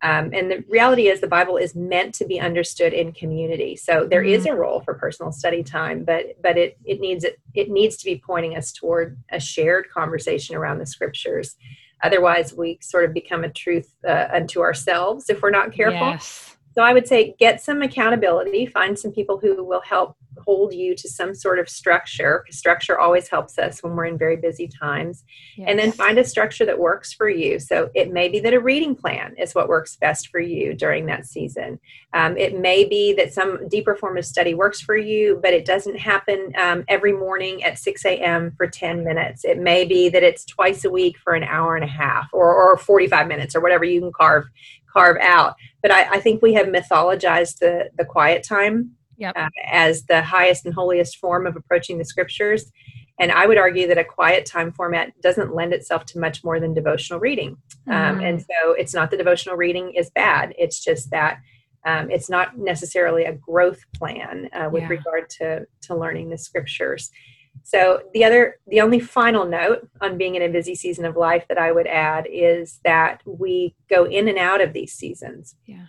um, 0.02 0.30
and 0.32 0.50
the 0.50 0.64
reality 0.68 1.08
is, 1.08 1.20
the 1.20 1.26
Bible 1.26 1.56
is 1.56 1.74
meant 1.74 2.14
to 2.16 2.24
be 2.24 2.38
understood 2.38 2.92
in 2.92 3.12
community. 3.12 3.74
So 3.74 4.06
there 4.08 4.22
mm-hmm. 4.22 4.40
is 4.40 4.46
a 4.46 4.54
role 4.54 4.80
for 4.80 4.94
personal 4.94 5.32
study 5.32 5.62
time, 5.64 6.04
but 6.04 6.40
but 6.42 6.56
it 6.56 6.78
it 6.84 7.00
needs 7.00 7.24
it, 7.24 7.40
it 7.54 7.68
needs 7.68 7.96
to 7.96 8.04
be 8.04 8.22
pointing 8.24 8.56
us 8.56 8.72
toward 8.72 9.18
a 9.32 9.40
shared 9.40 9.90
conversation 9.90 10.54
around 10.54 10.78
the 10.78 10.86
scriptures. 10.86 11.56
Otherwise, 12.04 12.54
we 12.54 12.78
sort 12.80 13.04
of 13.04 13.12
become 13.12 13.42
a 13.42 13.50
truth 13.50 13.92
uh, 14.06 14.28
unto 14.32 14.60
ourselves 14.60 15.28
if 15.28 15.42
we're 15.42 15.50
not 15.50 15.72
careful. 15.72 16.10
Yes. 16.10 16.56
So 16.76 16.84
I 16.84 16.92
would 16.92 17.08
say 17.08 17.34
get 17.40 17.60
some 17.60 17.82
accountability, 17.82 18.66
find 18.66 18.96
some 18.96 19.10
people 19.10 19.38
who 19.38 19.64
will 19.64 19.80
help 19.80 20.16
hold 20.44 20.72
you 20.72 20.94
to 20.96 21.08
some 21.08 21.34
sort 21.34 21.58
of 21.58 21.68
structure. 21.68 22.44
Structure 22.50 22.98
always 22.98 23.28
helps 23.28 23.58
us 23.58 23.82
when 23.82 23.94
we're 23.94 24.06
in 24.06 24.18
very 24.18 24.36
busy 24.36 24.68
times. 24.68 25.24
Yes. 25.56 25.66
And 25.68 25.78
then 25.78 25.92
find 25.92 26.18
a 26.18 26.24
structure 26.24 26.64
that 26.66 26.78
works 26.78 27.12
for 27.12 27.28
you. 27.28 27.58
So 27.58 27.90
it 27.94 28.12
may 28.12 28.28
be 28.28 28.40
that 28.40 28.54
a 28.54 28.60
reading 28.60 28.94
plan 28.94 29.34
is 29.38 29.54
what 29.54 29.68
works 29.68 29.96
best 29.96 30.28
for 30.28 30.40
you 30.40 30.74
during 30.74 31.06
that 31.06 31.26
season. 31.26 31.78
Um, 32.14 32.36
it 32.36 32.58
may 32.58 32.84
be 32.84 33.12
that 33.14 33.32
some 33.32 33.68
deeper 33.68 33.94
form 33.94 34.16
of 34.16 34.24
study 34.24 34.54
works 34.54 34.80
for 34.80 34.96
you, 34.96 35.40
but 35.42 35.52
it 35.52 35.64
doesn't 35.64 35.98
happen 35.98 36.52
um, 36.58 36.84
every 36.88 37.12
morning 37.12 37.62
at 37.64 37.78
6 37.78 38.04
a.m. 38.04 38.52
for 38.56 38.66
10 38.66 39.04
minutes. 39.04 39.44
It 39.44 39.58
may 39.58 39.84
be 39.84 40.08
that 40.08 40.22
it's 40.22 40.44
twice 40.44 40.84
a 40.84 40.90
week 40.90 41.18
for 41.18 41.34
an 41.34 41.44
hour 41.44 41.76
and 41.76 41.84
a 41.84 41.88
half 41.88 42.28
or, 42.32 42.54
or 42.54 42.76
45 42.78 43.26
minutes 43.26 43.54
or 43.54 43.60
whatever 43.60 43.84
you 43.84 44.00
can 44.00 44.12
carve 44.12 44.46
carve 44.92 45.18
out. 45.20 45.54
But 45.82 45.92
I, 45.92 46.14
I 46.14 46.20
think 46.20 46.42
we 46.42 46.54
have 46.54 46.66
mythologized 46.66 47.58
the 47.58 47.90
the 47.96 48.04
quiet 48.04 48.42
time 48.42 48.92
yep. 49.18 49.36
uh, 49.36 49.48
as 49.70 50.04
the 50.04 50.22
highest 50.22 50.64
and 50.64 50.74
holiest 50.74 51.18
form 51.18 51.46
of 51.46 51.56
approaching 51.56 51.98
the 51.98 52.04
scriptures. 52.04 52.70
And 53.20 53.32
I 53.32 53.46
would 53.46 53.58
argue 53.58 53.88
that 53.88 53.98
a 53.98 54.04
quiet 54.04 54.46
time 54.46 54.72
format 54.72 55.12
doesn't 55.20 55.54
lend 55.54 55.72
itself 55.74 56.06
to 56.06 56.20
much 56.20 56.44
more 56.44 56.60
than 56.60 56.72
devotional 56.72 57.18
reading. 57.18 57.56
Um, 57.88 57.94
mm. 57.94 58.10
Um, 58.10 58.20
and 58.20 58.40
so 58.40 58.72
it's 58.72 58.94
not 58.94 59.10
the 59.10 59.16
devotional 59.16 59.56
reading 59.56 59.92
is 59.94 60.10
bad. 60.10 60.54
It's 60.56 60.82
just 60.82 61.10
that 61.10 61.40
um, 61.84 62.10
it's 62.10 62.30
not 62.30 62.58
necessarily 62.58 63.24
a 63.24 63.32
growth 63.32 63.80
plan 63.94 64.48
uh, 64.52 64.68
with 64.70 64.82
yeah. 64.82 64.88
regard 64.88 65.30
to, 65.30 65.66
to 65.82 65.96
learning 65.96 66.30
the 66.30 66.38
scriptures. 66.38 67.10
So 67.64 68.02
the 68.14 68.24
other, 68.24 68.60
the 68.68 68.80
only 68.80 69.00
final 69.00 69.44
note 69.44 69.88
on 70.00 70.16
being 70.16 70.36
in 70.36 70.42
a 70.42 70.48
busy 70.48 70.74
season 70.74 71.04
of 71.04 71.16
life 71.16 71.44
that 71.48 71.58
I 71.58 71.72
would 71.72 71.86
add 71.86 72.26
is 72.30 72.78
that 72.84 73.22
we 73.26 73.74
go 73.90 74.04
in 74.04 74.28
and 74.28 74.38
out 74.38 74.60
of 74.60 74.72
these 74.72 74.92
seasons. 74.92 75.56
Yeah. 75.66 75.86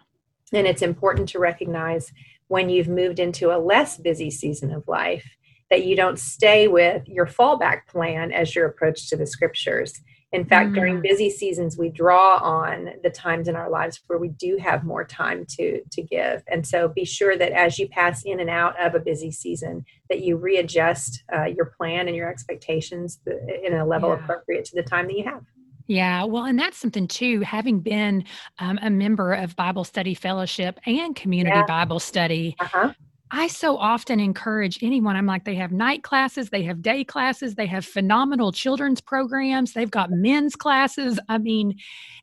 And 0.53 0.68
it's 0.68 0.82
important 0.82 1.29
to 1.29 1.39
recognize 1.39 2.12
when 2.48 2.70
you've 2.70 2.88
moved 2.88 3.20
into 3.20 3.56
a 3.56 3.60
less 3.60 3.98
busy 3.98 4.32
season 4.32 4.72
of 4.74 4.88
life 4.88 5.25
that 5.70 5.86
you 5.86 5.96
don't 5.96 6.20
stay 6.20 6.68
with 6.68 7.08
your 7.08 7.27
fallback 7.27 7.88
plan 7.88 8.32
as 8.32 8.56
your 8.56 8.65
approach 8.65 9.08
to 9.10 9.15
the 9.15 9.27
scriptures. 9.27 10.01
In 10.32 10.46
fact, 10.46 10.72
mm. 10.72 10.75
during 10.75 11.01
busy 11.01 11.29
seasons, 11.29 11.77
we 11.77 11.89
draw 11.89 12.38
on 12.38 12.91
the 13.03 13.10
times 13.10 13.48
in 13.48 13.56
our 13.56 13.70
lives 13.70 14.00
where 14.08 14.20
we 14.20 14.29
do 14.29 14.58
have 14.62 14.84
more 14.84 15.03
time 15.03 15.46
to 15.58 15.82
to 15.91 16.03
give. 16.03 16.44
And 16.48 16.68
so, 16.68 16.88
be 16.88 17.03
sure 17.03 17.36
that 17.36 17.51
as 17.51 17.79
you 17.79 17.89
pass 17.89 18.24
in 18.24 18.39
and 18.39 18.50
out 18.50 18.79
of 18.79 18.94
a 18.94 19.00
busy 19.00 19.32
season, 19.32 19.86
that 20.08 20.22
you 20.22 20.38
readjust 20.38 21.24
uh, 21.36 21.46
your 21.46 21.65
plan 21.65 22.08
and 22.08 22.15
your 22.15 22.29
expectations 22.29 23.20
in 23.63 23.74
a 23.74 23.86
level 23.86 24.10
yeah. 24.10 24.24
appropriate 24.24 24.65
to 24.65 24.75
the 24.75 24.84
time 24.84 25.08
that 25.08 25.18
you 25.18 25.24
have. 25.24 25.41
Yeah, 25.89 26.24
well, 26.24 26.46
and 26.46 26.60
that's 26.60 26.77
something 26.77 27.08
too. 27.08 27.41
Having 27.41 27.79
been 27.79 28.24
um, 28.60 28.77
a 28.84 28.91
member 28.91 29.34
of 29.34 29.55
Bible 29.55 29.84
Study 29.84 30.13
Fellowship 30.13 30.79
and 30.86 31.15
Community 31.15 31.58
yeah. 31.58 31.65
Bible 31.65 32.00
Study, 32.00 32.55
uh-huh. 32.60 32.93
I 33.31 33.48
so 33.48 33.75
often 33.75 34.19
encourage 34.19 34.84
anyone. 34.84 35.15
I'm 35.15 35.25
like, 35.25 35.46
they 35.46 35.55
have 35.55 35.72
night 35.72 36.03
classes, 36.03 36.51
they 36.51 36.62
have 36.62 36.84
day 36.84 37.03
classes, 37.03 37.55
they 37.55 37.65
have 37.65 37.86
phenomenal 37.86 38.51
children's 38.51 39.01
programs, 39.01 39.74
they've 39.74 39.89
got 39.89 40.12
men's 40.12 40.55
classes. 40.55 41.19
I 41.27 41.39
mean, 41.39 41.75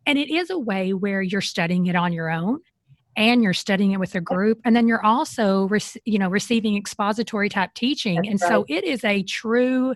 and 0.06 0.16
it 0.16 0.32
is 0.32 0.48
a 0.50 0.58
way 0.58 0.92
where 0.92 1.20
you're 1.20 1.40
studying 1.40 1.86
it 1.86 1.96
on 1.96 2.12
your 2.12 2.30
own 2.30 2.60
and 3.16 3.42
you're 3.42 3.52
studying 3.52 3.90
it 3.90 3.98
with 3.98 4.14
a 4.14 4.20
group 4.20 4.60
and 4.64 4.76
then 4.76 4.86
you're 4.86 5.04
also 5.04 5.68
you 6.04 6.18
know 6.18 6.28
receiving 6.28 6.76
expository 6.76 7.48
type 7.48 7.72
teaching 7.74 8.16
That's 8.16 8.28
and 8.28 8.40
right. 8.42 8.48
so 8.48 8.64
it 8.68 8.84
is 8.84 9.02
a 9.04 9.22
true 9.22 9.94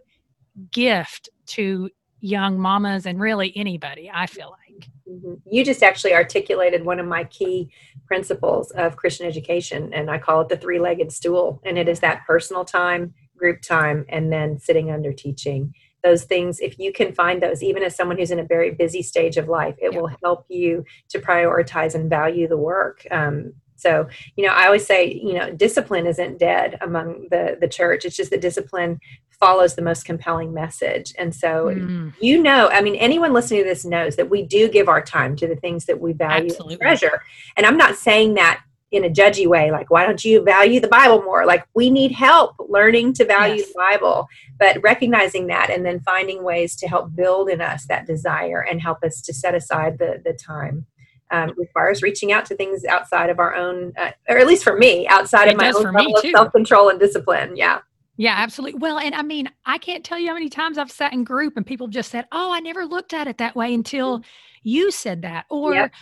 gift 0.72 1.28
to 1.48 1.90
young 2.20 2.58
mamas 2.58 3.06
and 3.06 3.20
really 3.20 3.52
anybody, 3.56 4.10
I 4.12 4.26
feel 4.26 4.50
like. 4.50 4.88
Mm-hmm. 5.08 5.34
You 5.50 5.64
just 5.64 5.82
actually 5.82 6.14
articulated 6.14 6.84
one 6.84 7.00
of 7.00 7.06
my 7.06 7.24
key 7.24 7.70
principles 8.06 8.70
of 8.72 8.96
Christian 8.96 9.26
education, 9.26 9.92
and 9.92 10.10
I 10.10 10.18
call 10.18 10.40
it 10.42 10.48
the 10.48 10.56
three 10.56 10.78
legged 10.78 11.12
stool. 11.12 11.60
And 11.64 11.78
it 11.78 11.88
is 11.88 12.00
that 12.00 12.26
personal 12.26 12.64
time, 12.64 13.14
group 13.36 13.62
time, 13.62 14.04
and 14.08 14.32
then 14.32 14.58
sitting 14.58 14.90
under 14.90 15.12
teaching. 15.12 15.74
Those 16.02 16.24
things, 16.24 16.60
if 16.60 16.78
you 16.78 16.92
can 16.92 17.12
find 17.14 17.42
those, 17.42 17.62
even 17.62 17.82
as 17.82 17.94
someone 17.94 18.16
who's 18.16 18.30
in 18.30 18.38
a 18.38 18.44
very 18.44 18.70
busy 18.70 19.02
stage 19.02 19.36
of 19.36 19.48
life, 19.48 19.74
it 19.78 19.94
will 19.94 20.10
help 20.24 20.46
you 20.48 20.84
to 21.10 21.18
prioritize 21.18 21.94
and 21.94 22.08
value 22.08 22.48
the 22.48 22.56
work. 22.56 23.06
Um, 23.10 23.52
so, 23.80 24.08
you 24.37 24.46
know, 24.46 24.52
I 24.52 24.66
always 24.66 24.87
say, 24.87 25.12
you 25.12 25.34
know, 25.34 25.50
discipline 25.52 26.06
isn't 26.06 26.38
dead 26.38 26.78
among 26.80 27.28
the 27.30 27.56
the 27.60 27.68
church. 27.68 28.04
It's 28.04 28.16
just 28.16 28.30
that 28.30 28.40
discipline 28.40 29.00
follows 29.40 29.75
the 29.75 29.82
most 29.82 30.04
compelling 30.04 30.52
message. 30.52 31.14
And 31.18 31.34
so, 31.34 31.66
mm. 31.66 32.12
you 32.20 32.42
know, 32.42 32.68
I 32.68 32.82
mean, 32.82 32.94
anyone 32.96 33.32
listening 33.32 33.62
to 33.62 33.68
this 33.68 33.87
knows 33.87 34.16
that 34.16 34.28
we 34.28 34.42
do 34.42 34.68
give 34.68 34.88
our 34.88 35.02
time 35.02 35.34
to 35.37 35.46
the 35.46 35.56
things 35.56 35.87
that 35.87 35.99
we 35.99 36.12
value 36.12 36.50
Absolutely. 36.50 36.75
and 36.75 36.80
treasure. 36.82 37.22
And 37.56 37.64
I'm 37.64 37.78
not 37.78 37.96
saying 37.96 38.34
that 38.34 38.62
in 38.92 39.04
a 39.04 39.08
judgy 39.08 39.46
way, 39.46 39.70
like, 39.70 39.90
why 39.90 40.04
don't 40.04 40.25
you 40.25 40.42
value 40.42 40.80
the 40.80 40.88
Bible 40.88 41.22
more? 41.22 41.46
Like, 41.46 41.64
we 41.75 41.90
need 41.90 42.12
help 42.12 42.56
learning 42.58 43.12
to 43.14 43.25
value 43.25 43.62
yes. 43.62 43.68
the 43.68 43.75
Bible, 43.76 44.26
but 44.58 44.82
recognizing 44.82 45.46
that 45.46 45.70
and 45.70 45.87
then 45.87 46.00
finding 46.00 46.42
ways 46.42 46.75
to 46.76 46.88
help 46.88 47.14
build 47.14 47.49
in 47.49 47.60
us 47.60 47.87
that 47.87 48.06
desire 48.06 48.60
and 48.68 48.82
help 48.82 49.02
us 49.04 49.20
to 49.22 49.32
set 49.32 49.54
aside 49.54 49.99
the, 49.99 50.20
the 50.25 50.32
time. 50.32 50.87
Um, 51.32 51.52
requires 51.56 52.02
reaching 52.02 52.32
out 52.32 52.44
to 52.46 52.56
things 52.56 52.84
outside 52.84 53.30
of 53.30 53.38
our 53.38 53.54
own, 53.54 53.92
uh, 53.96 54.10
or 54.28 54.38
at 54.38 54.49
least 54.49 54.64
for 54.64 54.76
me, 54.76 55.06
outside 55.06 55.46
it 55.46 55.52
of 55.52 55.58
my 55.58 55.70
own 55.70 55.92
level 55.92 56.16
of 56.16 56.25
self 56.28 56.52
control 56.52 56.88
and 56.88 56.99
discipline. 56.99 57.56
Yeah. 57.56 57.80
Yeah, 58.20 58.34
absolutely. 58.37 58.78
Well, 58.78 58.99
and 58.99 59.14
I 59.14 59.22
mean, 59.22 59.49
I 59.64 59.78
can't 59.78 60.04
tell 60.04 60.18
you 60.18 60.28
how 60.28 60.34
many 60.34 60.50
times 60.50 60.76
I've 60.76 60.90
sat 60.90 61.14
in 61.14 61.25
group 61.25 61.56
and 61.56 61.64
people 61.64 61.88
just 61.88 62.10
said, 62.10 62.26
"Oh, 62.32 62.52
I 62.52 62.60
never 62.60 62.84
looked 62.84 63.14
at 63.14 63.26
it 63.26 63.38
that 63.38 63.56
way 63.56 63.72
until 63.72 64.18
mm-hmm. 64.18 64.28
you 64.62 64.90
said 64.90 65.22
that," 65.22 65.46
or 65.49 65.72
yep. 65.72 65.92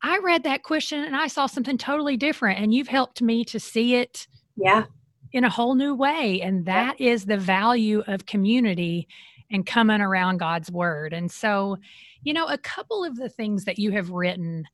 "I 0.00 0.18
read 0.18 0.44
that 0.44 0.62
question 0.62 1.02
and 1.02 1.16
I 1.16 1.26
saw 1.26 1.46
something 1.46 1.76
totally 1.76 2.16
different, 2.16 2.60
and 2.60 2.72
you've 2.72 2.86
helped 2.86 3.22
me 3.22 3.44
to 3.46 3.58
see 3.58 3.96
it." 3.96 4.28
Yeah. 4.56 4.84
In 5.32 5.42
a 5.42 5.50
whole 5.50 5.74
new 5.74 5.96
way, 5.96 6.40
and 6.42 6.64
that 6.66 7.00
is 7.00 7.24
the 7.24 7.38
value 7.38 8.04
of 8.06 8.24
community 8.24 9.08
and 9.50 9.66
coming 9.66 10.00
around 10.00 10.38
God's 10.38 10.70
word. 10.70 11.12
And 11.12 11.30
so, 11.30 11.78
you 12.22 12.32
know, 12.32 12.46
a 12.46 12.58
couple 12.58 13.04
of 13.04 13.16
the 13.16 13.28
things 13.28 13.64
that 13.64 13.78
you 13.78 13.92
have 13.92 14.10
written 14.10 14.64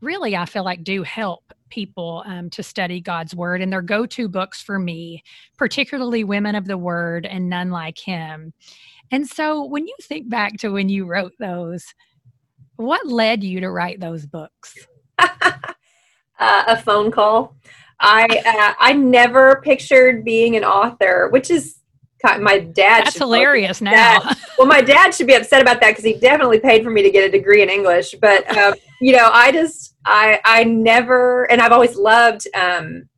really, 0.00 0.36
I 0.36 0.44
feel 0.44 0.64
like, 0.64 0.84
do 0.84 1.02
help 1.02 1.52
people 1.70 2.22
um, 2.26 2.50
to 2.50 2.62
study 2.62 3.00
God's 3.00 3.34
word. 3.34 3.60
And 3.60 3.72
they're 3.72 3.82
go 3.82 4.06
to 4.06 4.28
books 4.28 4.62
for 4.62 4.78
me, 4.78 5.22
particularly 5.56 6.24
Women 6.24 6.54
of 6.54 6.66
the 6.66 6.78
Word 6.78 7.26
and 7.26 7.48
None 7.48 7.70
Like 7.70 7.98
Him. 7.98 8.52
And 9.10 9.26
so 9.26 9.64
when 9.64 9.86
you 9.86 9.94
think 10.02 10.28
back 10.28 10.56
to 10.58 10.70
when 10.70 10.88
you 10.88 11.06
wrote 11.06 11.32
those, 11.38 11.84
what 12.76 13.06
led 13.06 13.42
you 13.42 13.60
to 13.60 13.70
write 13.70 14.00
those 14.00 14.26
books? 14.26 14.86
uh, 15.18 15.52
a 16.38 16.76
phone 16.76 17.10
call. 17.10 17.56
I 18.00 18.26
uh, 18.44 18.74
I 18.80 18.92
never 18.92 19.60
pictured 19.62 20.24
being 20.24 20.56
an 20.56 20.64
author, 20.64 21.28
which 21.28 21.50
is 21.50 21.76
my 22.40 22.58
dad. 22.58 23.06
That's 23.06 23.18
hilarious 23.18 23.80
now. 23.80 24.20
well, 24.58 24.66
my 24.66 24.80
dad 24.80 25.14
should 25.14 25.26
be 25.26 25.34
upset 25.34 25.60
about 25.60 25.80
that 25.80 25.90
because 25.90 26.04
he 26.04 26.14
definitely 26.14 26.60
paid 26.60 26.84
for 26.84 26.90
me 26.90 27.02
to 27.02 27.10
get 27.10 27.26
a 27.26 27.30
degree 27.30 27.62
in 27.62 27.68
English. 27.68 28.14
But 28.20 28.56
um, 28.56 28.74
you 29.00 29.12
know, 29.16 29.30
I 29.32 29.52
just 29.52 29.94
I 30.04 30.40
I 30.44 30.64
never 30.64 31.50
and 31.50 31.60
I've 31.60 31.72
always 31.72 31.96
loved. 31.96 32.46
Um, 32.54 33.08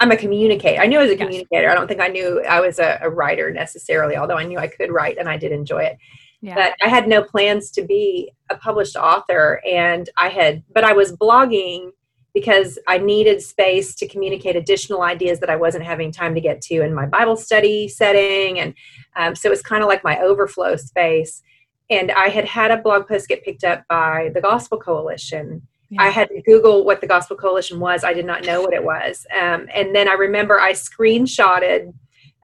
I'm 0.00 0.10
a 0.10 0.16
communicator. 0.16 0.80
I 0.80 0.86
knew 0.86 0.98
I 0.98 1.02
was 1.02 1.10
a 1.10 1.16
communicator. 1.16 1.68
I 1.68 1.74
don't 1.74 1.86
think 1.86 2.00
I 2.00 2.08
knew 2.08 2.42
I 2.48 2.60
was 2.60 2.78
a, 2.78 2.98
a 3.02 3.10
writer 3.10 3.50
necessarily, 3.50 4.16
although 4.16 4.38
I 4.38 4.44
knew 4.44 4.58
I 4.58 4.66
could 4.66 4.90
write 4.90 5.18
and 5.18 5.28
I 5.28 5.36
did 5.36 5.52
enjoy 5.52 5.82
it. 5.82 5.98
Yeah. 6.40 6.54
But 6.54 6.74
I 6.82 6.88
had 6.88 7.06
no 7.06 7.22
plans 7.22 7.70
to 7.72 7.82
be 7.82 8.32
a 8.48 8.56
published 8.56 8.96
author, 8.96 9.60
and 9.68 10.08
I 10.16 10.30
had, 10.30 10.62
but 10.72 10.84
I 10.84 10.94
was 10.94 11.14
blogging 11.14 11.90
because 12.34 12.78
I 12.86 12.98
needed 12.98 13.42
space 13.42 13.94
to 13.96 14.08
communicate 14.08 14.56
additional 14.56 15.02
ideas 15.02 15.40
that 15.40 15.50
I 15.50 15.56
wasn't 15.56 15.84
having 15.84 16.12
time 16.12 16.34
to 16.34 16.40
get 16.40 16.60
to 16.62 16.82
in 16.82 16.94
my 16.94 17.06
Bible 17.06 17.36
study 17.36 17.88
setting. 17.88 18.58
And 18.60 18.74
um, 19.16 19.34
so 19.34 19.50
it's 19.50 19.62
kind 19.62 19.82
of 19.82 19.88
like 19.88 20.04
my 20.04 20.18
overflow 20.20 20.76
space. 20.76 21.42
And 21.88 22.12
I 22.12 22.28
had 22.28 22.44
had 22.44 22.70
a 22.70 22.76
blog 22.76 23.08
post 23.08 23.28
get 23.28 23.44
picked 23.44 23.64
up 23.64 23.84
by 23.88 24.30
the 24.34 24.40
Gospel 24.40 24.78
Coalition. 24.78 25.62
Yeah. 25.88 26.02
I 26.02 26.08
had 26.10 26.28
to 26.28 26.40
Google 26.42 26.84
what 26.84 27.00
the 27.00 27.08
Gospel 27.08 27.36
Coalition 27.36 27.80
was. 27.80 28.04
I 28.04 28.14
did 28.14 28.24
not 28.24 28.44
know 28.44 28.60
what 28.60 28.72
it 28.72 28.84
was. 28.84 29.26
Um, 29.36 29.66
and 29.74 29.94
then 29.94 30.08
I 30.08 30.12
remember 30.12 30.60
I 30.60 30.72
screenshotted 30.72 31.92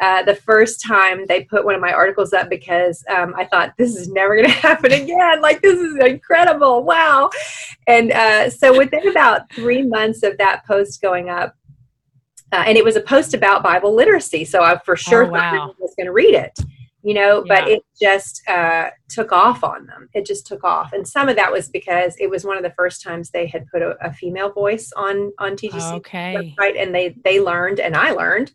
uh, 0.00 0.22
the 0.22 0.34
first 0.34 0.82
time 0.82 1.24
they 1.26 1.44
put 1.44 1.64
one 1.64 1.74
of 1.74 1.80
my 1.80 1.92
articles 1.92 2.32
up 2.32 2.50
because 2.50 3.02
um, 3.08 3.34
I 3.36 3.46
thought 3.46 3.72
this 3.78 3.96
is 3.96 4.08
never 4.08 4.36
going 4.36 4.48
to 4.50 4.50
happen 4.50 4.92
again. 4.92 5.40
Like 5.40 5.62
this 5.62 5.78
is 5.78 5.96
incredible! 6.04 6.84
Wow! 6.84 7.30
And 7.86 8.12
uh, 8.12 8.50
so 8.50 8.76
within 8.76 9.08
about 9.08 9.50
three 9.52 9.82
months 9.82 10.22
of 10.22 10.36
that 10.38 10.66
post 10.66 11.00
going 11.00 11.30
up, 11.30 11.54
uh, 12.52 12.64
and 12.66 12.76
it 12.76 12.84
was 12.84 12.96
a 12.96 13.00
post 13.00 13.32
about 13.32 13.62
Bible 13.62 13.94
literacy, 13.94 14.44
so 14.44 14.62
I 14.62 14.78
for 14.78 14.96
sure 14.96 15.24
oh, 15.24 15.30
wow. 15.30 15.74
was 15.78 15.94
going 15.96 16.06
to 16.06 16.12
read 16.12 16.34
it. 16.34 16.58
You 17.02 17.14
know, 17.14 17.44
yeah. 17.44 17.60
but 17.60 17.68
it 17.68 17.84
just 18.02 18.42
uh, 18.48 18.90
took 19.08 19.30
off 19.30 19.62
on 19.62 19.86
them. 19.86 20.08
It 20.12 20.26
just 20.26 20.44
took 20.44 20.64
off, 20.64 20.92
and 20.92 21.06
some 21.06 21.28
of 21.28 21.36
that 21.36 21.52
was 21.52 21.68
because 21.70 22.16
it 22.18 22.28
was 22.28 22.44
one 22.44 22.56
of 22.56 22.64
the 22.64 22.74
first 22.76 23.00
times 23.00 23.30
they 23.30 23.46
had 23.46 23.64
put 23.68 23.80
a, 23.80 23.96
a 24.04 24.12
female 24.12 24.50
voice 24.50 24.92
on 24.96 25.32
on 25.38 25.52
TGC 25.52 25.92
okay. 25.98 26.54
website, 26.58 26.82
and 26.82 26.94
they 26.94 27.16
they 27.24 27.40
learned, 27.40 27.78
and 27.80 27.96
I 27.96 28.10
learned 28.10 28.52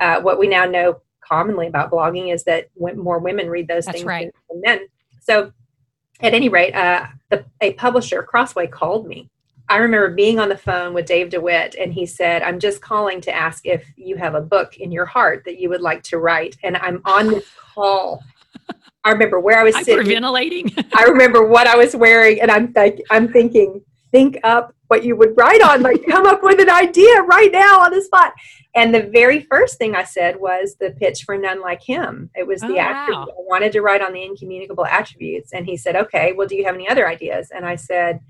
uh, 0.00 0.20
what 0.20 0.38
we 0.38 0.48
now 0.48 0.64
know 0.64 1.00
commonly 1.22 1.66
about 1.66 1.90
blogging 1.90 2.32
is 2.32 2.44
that 2.44 2.68
more 2.76 3.18
women 3.18 3.48
read 3.48 3.68
those 3.68 3.84
That's 3.84 3.98
things 3.98 4.06
right. 4.06 4.34
than 4.50 4.60
men. 4.64 4.80
So, 5.20 5.52
at 6.22 6.34
any 6.34 6.48
rate, 6.48 6.74
uh, 6.74 7.06
the, 7.30 7.44
a 7.60 7.72
publisher, 7.74 8.22
Crossway, 8.22 8.66
called 8.66 9.06
me. 9.06 9.30
I 9.70 9.76
remember 9.76 10.10
being 10.10 10.40
on 10.40 10.48
the 10.48 10.58
phone 10.58 10.92
with 10.92 11.06
Dave 11.06 11.30
DeWitt, 11.30 11.76
and 11.76 11.94
he 11.94 12.04
said, 12.04 12.42
I'm 12.42 12.58
just 12.58 12.82
calling 12.82 13.20
to 13.22 13.34
ask 13.34 13.64
if 13.64 13.86
you 13.96 14.16
have 14.16 14.34
a 14.34 14.40
book 14.40 14.76
in 14.78 14.90
your 14.90 15.06
heart 15.06 15.44
that 15.46 15.60
you 15.60 15.68
would 15.68 15.80
like 15.80 16.02
to 16.04 16.18
write. 16.18 16.56
And 16.64 16.76
I'm 16.78 17.00
on 17.04 17.28
this 17.28 17.46
call. 17.74 18.22
I 19.04 19.12
remember 19.12 19.38
where 19.38 19.58
I 19.58 19.62
was 19.62 19.76
sitting. 19.84 20.04
Hyperventilating. 20.04 20.84
I 20.94 21.04
remember 21.04 21.46
what 21.46 21.68
I 21.68 21.76
was 21.76 21.94
wearing, 21.94 22.40
and 22.40 22.50
I'm 22.50 22.72
like, 22.74 23.00
I'm 23.10 23.32
thinking, 23.32 23.80
think 24.12 24.38
up 24.44 24.74
what 24.88 25.04
you 25.04 25.14
would 25.16 25.36
write 25.36 25.62
on, 25.62 25.82
like 25.82 26.04
come 26.06 26.26
up 26.26 26.42
with 26.42 26.60
an 26.60 26.68
idea 26.70 27.22
right 27.22 27.50
now 27.52 27.80
on 27.80 27.92
the 27.92 28.02
spot. 28.02 28.32
And 28.74 28.94
the 28.94 29.02
very 29.02 29.40
first 29.42 29.78
thing 29.78 29.94
I 29.96 30.04
said 30.04 30.38
was 30.38 30.76
the 30.80 30.90
pitch 30.92 31.24
for 31.24 31.36
None 31.36 31.60
Like 31.60 31.82
Him. 31.82 32.30
It 32.34 32.46
was 32.46 32.60
the 32.60 32.74
Oh, 32.74 32.78
attribute. 32.78 33.18
wow. 33.18 33.26
I 33.28 33.42
wanted 33.48 33.72
to 33.72 33.80
write 33.82 34.02
on 34.02 34.12
the 34.12 34.22
incommunicable 34.22 34.86
attributes. 34.86 35.52
And 35.52 35.66
he 35.66 35.76
said, 35.76 35.96
okay, 35.96 36.32
well, 36.32 36.46
do 36.46 36.56
you 36.56 36.64
have 36.64 36.74
any 36.74 36.88
other 36.88 37.08
ideas? 37.08 37.50
And 37.54 37.64
I 37.64 37.76
said, 37.76 38.20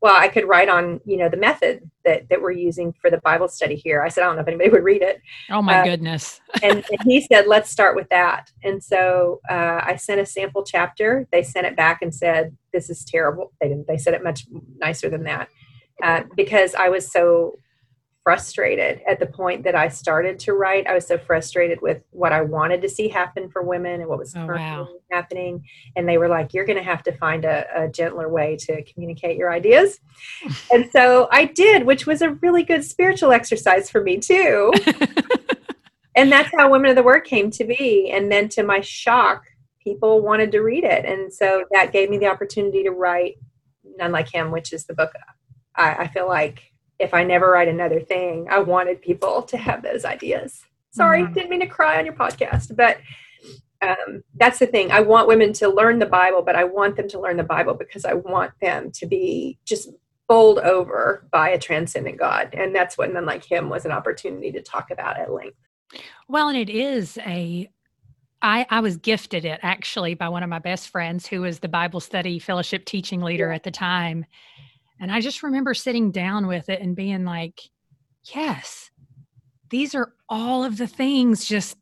well, 0.00 0.14
I 0.16 0.28
could 0.28 0.46
write 0.46 0.68
on, 0.68 1.00
you 1.04 1.16
know, 1.16 1.28
the 1.28 1.36
method 1.36 1.90
that, 2.04 2.28
that 2.28 2.40
we're 2.40 2.52
using 2.52 2.94
for 3.00 3.10
the 3.10 3.18
Bible 3.18 3.48
study 3.48 3.74
here. 3.74 4.02
I 4.02 4.08
said, 4.08 4.22
I 4.22 4.26
don't 4.26 4.36
know 4.36 4.42
if 4.42 4.48
anybody 4.48 4.70
would 4.72 4.84
read 4.84 5.02
it. 5.02 5.20
Oh 5.50 5.60
my 5.60 5.80
Uh, 5.80 5.84
goodness. 5.84 6.40
And, 6.62 6.84
and 6.90 7.00
he 7.04 7.20
said, 7.20 7.46
let's 7.46 7.70
start 7.70 7.94
with 7.94 8.08
that. 8.08 8.50
And 8.64 8.82
so 8.82 9.40
uh, 9.50 9.80
I 9.82 9.96
sent 9.96 10.20
a 10.20 10.26
sample 10.26 10.64
chapter. 10.64 11.26
They 11.30 11.42
sent 11.42 11.66
it 11.66 11.76
back 11.76 12.02
and 12.02 12.14
said, 12.14 12.56
this 12.72 12.90
is 12.90 13.04
terrible. 13.04 13.52
They 13.60 13.68
didn't, 13.68 13.86
they 13.86 13.98
said 13.98 14.14
it 14.14 14.22
much 14.24 14.46
nicer 14.78 15.08
than 15.08 15.24
that 15.24 15.48
uh, 16.02 16.22
because 16.36 16.74
I 16.74 16.88
was 16.88 17.10
so 17.10 17.58
frustrated 18.28 19.00
at 19.08 19.18
the 19.18 19.24
point 19.24 19.64
that 19.64 19.74
I 19.74 19.88
started 19.88 20.38
to 20.40 20.52
write. 20.52 20.86
I 20.86 20.92
was 20.92 21.06
so 21.06 21.16
frustrated 21.16 21.80
with 21.80 22.02
what 22.10 22.30
I 22.30 22.42
wanted 22.42 22.82
to 22.82 22.88
see 22.90 23.08
happen 23.08 23.48
for 23.48 23.62
women 23.62 24.02
and 24.02 24.06
what 24.10 24.18
was 24.18 24.36
Oh, 24.36 24.44
currently 24.44 24.66
wow. 24.66 24.88
happening. 25.10 25.64
And 25.96 26.06
they 26.06 26.18
were 26.18 26.28
like, 26.28 26.52
you're 26.52 26.66
going 26.66 26.76
to 26.76 26.84
have 26.84 27.02
to 27.04 27.12
find 27.12 27.46
a, 27.46 27.64
a 27.74 27.88
gentler 27.88 28.28
way 28.28 28.54
to 28.66 28.82
communicate 28.82 29.38
your 29.38 29.50
ideas. 29.50 30.00
and 30.70 30.90
so 30.92 31.28
I 31.32 31.46
did, 31.46 31.86
which 31.86 32.06
was 32.06 32.20
a 32.20 32.32
really 32.42 32.64
good 32.64 32.84
spiritual 32.84 33.32
exercise 33.32 33.88
for 33.88 34.02
me 34.02 34.18
too. 34.18 34.74
and 36.14 36.30
that's 36.30 36.50
how 36.54 36.70
Women 36.70 36.90
of 36.90 36.96
the 36.96 37.02
Word 37.02 37.20
came 37.20 37.50
to 37.52 37.64
be. 37.64 38.10
And 38.10 38.30
then 38.30 38.50
to 38.50 38.62
my 38.62 38.82
shock, 38.82 39.46
people 39.82 40.20
wanted 40.20 40.52
to 40.52 40.60
read 40.60 40.84
it. 40.84 41.06
And 41.06 41.32
so 41.32 41.64
that 41.70 41.92
gave 41.92 42.10
me 42.10 42.18
the 42.18 42.26
opportunity 42.26 42.82
to 42.82 42.90
write 42.90 43.36
None 43.96 44.12
Like 44.12 44.28
Him, 44.28 44.50
which 44.50 44.74
is 44.74 44.84
the 44.84 44.92
book 44.92 45.12
I, 45.74 45.94
I 45.94 46.08
feel 46.08 46.28
like 46.28 46.60
if 46.98 47.14
I 47.14 47.24
never 47.24 47.50
write 47.50 47.68
another 47.68 48.00
thing, 48.00 48.48
I 48.50 48.58
wanted 48.58 49.00
people 49.02 49.42
to 49.42 49.56
have 49.56 49.82
those 49.82 50.04
ideas. 50.04 50.64
Sorry, 50.90 51.22
Mhm. 51.22 51.34
didn't 51.34 51.50
mean 51.50 51.60
to 51.60 51.66
cry 51.66 51.98
on 51.98 52.04
your 52.04 52.14
podcast, 52.14 52.74
but 52.76 52.98
um, 53.80 54.24
that's 54.34 54.58
the 54.58 54.66
thing. 54.66 54.90
I 54.90 55.00
want 55.00 55.28
women 55.28 55.52
to 55.54 55.68
learn 55.68 56.00
the 56.00 56.06
Bible, 56.06 56.42
but 56.42 56.56
I 56.56 56.64
want 56.64 56.96
them 56.96 57.06
to 57.10 57.20
learn 57.20 57.36
the 57.36 57.44
Bible 57.44 57.74
because 57.74 58.04
I 58.04 58.14
want 58.14 58.50
them 58.60 58.90
to 58.92 59.06
be 59.06 59.56
just 59.64 59.90
bowled 60.26 60.58
over 60.58 61.28
by 61.30 61.50
a 61.50 61.58
transcendent 61.58 62.18
God. 62.18 62.50
And 62.54 62.74
that's 62.74 62.98
what 62.98 63.12
None 63.12 63.24
Like 63.24 63.44
Him 63.44 63.68
was 63.68 63.84
an 63.84 63.92
opportunity 63.92 64.50
to 64.50 64.60
talk 64.62 64.90
about 64.90 65.16
at 65.18 65.32
length. 65.32 65.56
Well, 66.26 66.48
and 66.48 66.58
it 66.58 66.68
is 66.68 67.18
a 67.18 67.70
I, 68.40 68.66
I 68.70 68.80
was 68.80 68.96
gifted 68.98 69.44
it 69.44 69.58
actually 69.64 70.14
by 70.14 70.28
one 70.28 70.44
of 70.44 70.48
my 70.48 70.60
best 70.60 70.90
friends 70.90 71.26
who 71.26 71.40
was 71.40 71.58
the 71.58 71.68
Bible 71.68 71.98
study 71.98 72.38
fellowship 72.38 72.84
teaching 72.84 73.20
leader 73.20 73.50
at 73.50 73.64
the 73.64 73.70
time. 73.72 74.26
And 75.00 75.12
I 75.12 75.20
just 75.20 75.42
remember 75.42 75.74
sitting 75.74 76.10
down 76.10 76.46
with 76.46 76.68
it 76.68 76.80
and 76.80 76.96
being 76.96 77.24
like, 77.24 77.60
yes, 78.34 78.90
these 79.70 79.94
are 79.94 80.12
all 80.28 80.64
of 80.64 80.76
the 80.76 80.86
things 80.86 81.44
just 81.44 81.76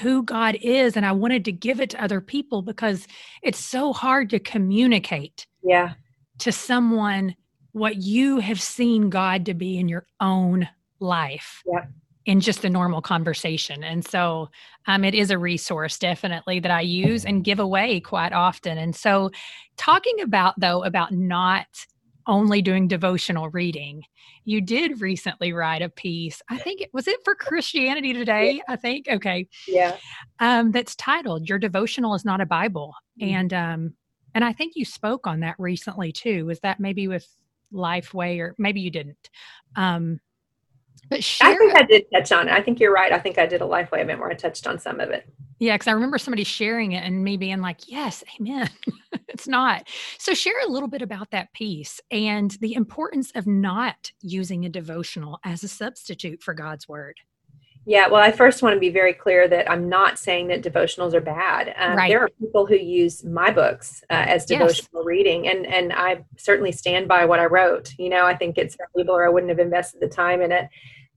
who 0.00 0.22
God 0.22 0.56
is. 0.62 0.96
And 0.96 1.06
I 1.06 1.12
wanted 1.12 1.44
to 1.46 1.52
give 1.52 1.80
it 1.80 1.90
to 1.90 2.02
other 2.02 2.20
people 2.20 2.62
because 2.62 3.06
it's 3.42 3.58
so 3.58 3.92
hard 3.92 4.30
to 4.30 4.38
communicate 4.38 5.46
Yeah. 5.62 5.94
to 6.38 6.52
someone 6.52 7.36
what 7.72 7.96
you 7.96 8.38
have 8.38 8.60
seen 8.60 9.10
God 9.10 9.46
to 9.46 9.54
be 9.54 9.78
in 9.78 9.88
your 9.88 10.06
own 10.20 10.68
life 10.98 11.62
Yeah 11.66 11.86
in 12.26 12.40
just 12.40 12.64
a 12.64 12.70
normal 12.70 13.00
conversation. 13.00 13.84
And 13.84 14.04
so 14.04 14.50
um, 14.86 15.04
it 15.04 15.14
is 15.14 15.30
a 15.30 15.38
resource 15.38 15.96
definitely 15.98 16.58
that 16.60 16.70
I 16.70 16.80
use 16.80 17.24
and 17.24 17.44
give 17.44 17.60
away 17.60 18.00
quite 18.00 18.32
often. 18.32 18.76
And 18.78 18.94
so 18.94 19.30
talking 19.76 20.20
about 20.20 20.54
though 20.58 20.82
about 20.84 21.12
not 21.12 21.66
only 22.26 22.62
doing 22.62 22.88
devotional 22.88 23.48
reading, 23.50 24.02
you 24.44 24.60
did 24.60 25.00
recently 25.00 25.52
write 25.52 25.82
a 25.82 25.88
piece. 25.88 26.42
I 26.50 26.58
think 26.58 26.80
it 26.80 26.90
was 26.92 27.06
it 27.08 27.20
for 27.24 27.34
Christianity 27.34 28.12
Today. 28.12 28.60
I 28.68 28.76
think 28.76 29.06
okay, 29.08 29.48
Yeah. 29.68 29.96
um, 30.40 30.72
that's 30.72 30.96
titled 30.96 31.48
"Your 31.48 31.58
Devotional 31.58 32.14
is 32.14 32.24
Not 32.24 32.40
a 32.40 32.46
Bible," 32.46 32.94
Mhm. 33.20 33.32
and 33.32 33.52
um, 33.54 33.94
and 34.34 34.44
I 34.44 34.52
think 34.52 34.74
you 34.76 34.84
spoke 34.84 35.26
on 35.26 35.40
that 35.40 35.56
recently 35.58 36.12
too. 36.12 36.46
Was 36.46 36.60
that 36.60 36.80
maybe 36.80 37.08
with 37.08 37.26
Lifeway 37.72 38.38
or 38.38 38.54
maybe 38.58 38.80
you 38.80 38.90
didn't? 38.90 39.30
Um, 39.76 40.20
but 41.08 41.18
I 41.40 41.54
think 41.56 41.76
I 41.76 41.82
did 41.82 42.04
touch 42.12 42.32
on 42.32 42.48
it. 42.48 42.52
I 42.52 42.62
think 42.62 42.80
you're 42.80 42.92
right. 42.92 43.12
I 43.12 43.18
think 43.18 43.38
I 43.38 43.46
did 43.46 43.60
a 43.62 43.64
Lifeway 43.64 44.02
event 44.02 44.20
where 44.20 44.30
I 44.30 44.34
touched 44.34 44.66
on 44.66 44.78
some 44.78 45.00
of 45.00 45.10
it. 45.10 45.28
yeah, 45.58 45.74
because 45.74 45.88
I 45.88 45.92
remember 45.92 46.18
somebody 46.18 46.44
sharing 46.44 46.92
it 46.92 47.04
and 47.04 47.22
me 47.22 47.36
being 47.36 47.60
like, 47.60 47.88
"Yes, 47.88 48.24
Amen." 48.40 48.68
it's 49.28 49.46
not. 49.48 49.86
So 50.18 50.34
share 50.34 50.60
a 50.66 50.70
little 50.70 50.88
bit 50.88 51.02
about 51.02 51.30
that 51.30 51.52
piece 51.52 52.00
and 52.10 52.50
the 52.60 52.74
importance 52.74 53.30
of 53.34 53.46
not 53.46 54.10
using 54.20 54.64
a 54.64 54.68
devotional 54.68 55.38
as 55.44 55.62
a 55.62 55.68
substitute 55.68 56.42
for 56.42 56.54
God's 56.54 56.88
word. 56.88 57.16
Yeah, 57.88 58.08
well, 58.08 58.20
I 58.20 58.32
first 58.32 58.64
want 58.64 58.74
to 58.74 58.80
be 58.80 58.90
very 58.90 59.12
clear 59.12 59.46
that 59.46 59.70
I'm 59.70 59.88
not 59.88 60.18
saying 60.18 60.48
that 60.48 60.60
devotionals 60.60 61.14
are 61.14 61.20
bad. 61.20 61.72
Um, 61.78 61.96
Right. 61.96 62.08
There 62.08 62.20
are 62.20 62.28
people 62.40 62.66
who 62.66 62.74
use 62.74 63.22
my 63.22 63.52
books 63.52 64.02
uh, 64.10 64.24
as 64.26 64.44
Yes. 64.50 64.58
devotional 64.58 65.04
reading, 65.04 65.46
and 65.46 65.64
and 65.66 65.92
I 65.92 66.24
certainly 66.36 66.72
stand 66.72 67.06
by 67.06 67.24
what 67.26 67.38
I 67.38 67.44
wrote. 67.44 67.94
You 67.96 68.08
know, 68.08 68.26
I 68.26 68.34
think 68.34 68.58
it's 68.58 68.76
valuable, 68.76 69.14
or 69.14 69.24
I 69.24 69.28
wouldn't 69.28 69.50
have 69.50 69.60
invested 69.60 70.00
the 70.00 70.08
time 70.08 70.42
in 70.42 70.50
it. 70.50 70.68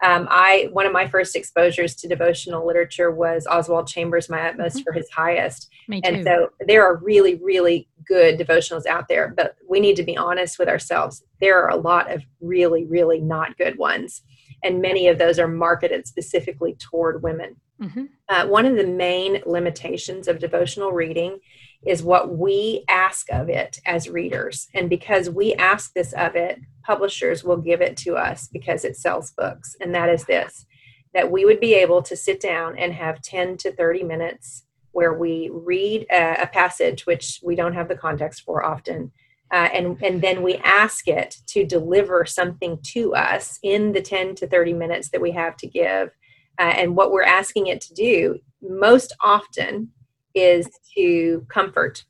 Um, 0.02 0.28
I 0.30 0.70
one 0.72 0.86
of 0.86 0.94
my 0.94 1.08
first 1.08 1.36
exposures 1.36 1.96
to 1.96 2.08
devotional 2.08 2.66
literature 2.66 3.12
was 3.12 3.46
Oswald 3.48 3.88
Chambers' 3.88 4.30
"My 4.30 4.48
Utmost 4.50 4.78
Mhm. 4.78 4.84
for 4.84 4.92
His 4.94 5.10
Highest," 5.10 5.70
and 6.06 6.24
so 6.24 6.50
there 6.68 6.86
are 6.86 6.96
really, 6.98 7.36
really 7.36 7.88
good 8.06 8.40
devotionals 8.40 8.86
out 8.86 9.08
there. 9.08 9.34
But 9.36 9.56
we 9.68 9.80
need 9.80 9.96
to 9.98 10.04
be 10.04 10.16
honest 10.18 10.58
with 10.58 10.70
ourselves. 10.70 11.24
There 11.42 11.62
are 11.62 11.70
a 11.70 11.76
lot 11.76 12.12
of 12.12 12.24
really, 12.40 12.86
really 12.86 13.20
not 13.20 13.58
good 13.58 13.78
ones, 13.78 14.24
and 14.64 14.82
many 14.82 15.08
of 15.08 15.18
those 15.18 15.38
are 15.38 15.48
marketed 15.48 16.08
specifically 16.08 16.76
toward 16.80 17.22
women. 17.22 17.58
Mhm. 17.82 18.10
Uh, 18.28 18.48
one 18.48 18.66
of 18.66 18.76
the 18.76 18.88
main 18.88 19.42
limitations 19.46 20.28
of 20.28 20.40
devotional 20.40 20.92
reading 20.92 21.40
is 21.86 22.04
what 22.04 22.38
we 22.38 22.84
ask 22.90 23.32
of 23.32 23.48
it 23.50 23.80
as 23.86 24.10
readers. 24.10 24.68
And 24.74 24.90
because 24.90 25.30
we 25.30 25.54
ask 25.54 25.94
this 25.94 26.12
of 26.14 26.36
it, 26.36 26.60
publishers 26.84 27.44
will 27.44 27.58
give 27.58 27.82
it 27.82 27.96
to 27.98 28.16
us 28.18 28.50
because 28.52 28.84
it 28.84 28.98
sells 28.98 29.32
books. 29.32 29.76
And 29.80 29.96
that 29.96 30.10
is 30.10 30.26
this 30.26 30.66
that 31.14 31.32
we 31.32 31.44
would 31.44 31.60
be 31.60 31.74
able 31.74 32.04
to 32.04 32.16
sit 32.16 32.40
down 32.40 32.78
and 32.78 32.94
have 32.94 33.20
10 33.24 33.58
to 33.58 33.72
30 33.72 34.04
minutes 34.04 34.66
where 34.92 35.14
we 35.14 35.50
read 35.52 36.06
a, 36.12 36.44
a 36.44 36.48
passage, 36.48 37.08
which 37.08 37.40
we 37.44 37.56
don't 37.56 37.74
have 37.74 37.88
the 37.88 37.96
context 37.96 38.44
for 38.44 38.64
often. 38.64 39.12
Uh, 39.52 39.70
and, 39.74 40.00
and 40.04 40.22
then 40.22 40.44
we 40.44 40.58
ask 40.58 41.08
it 41.08 41.38
to 41.48 41.66
deliver 41.66 42.26
something 42.26 42.78
to 42.84 43.16
us 43.16 43.58
in 43.64 43.92
the 43.92 44.02
10 44.02 44.36
to 44.36 44.48
30 44.48 44.74
minutes 44.74 45.10
that 45.10 45.22
we 45.22 45.32
have 45.32 45.58
to 45.58 45.66
give 45.66 46.12
uh, 46.60 46.74
and 46.76 46.96
what 46.96 47.12
we're 47.12 47.24
asking 47.24 47.68
it 47.68 47.82
to 47.82 47.94
do 47.94 48.38
most 48.62 49.16
often 49.22 49.90
is 50.36 50.68
to 50.96 51.46
comfort 51.50 52.04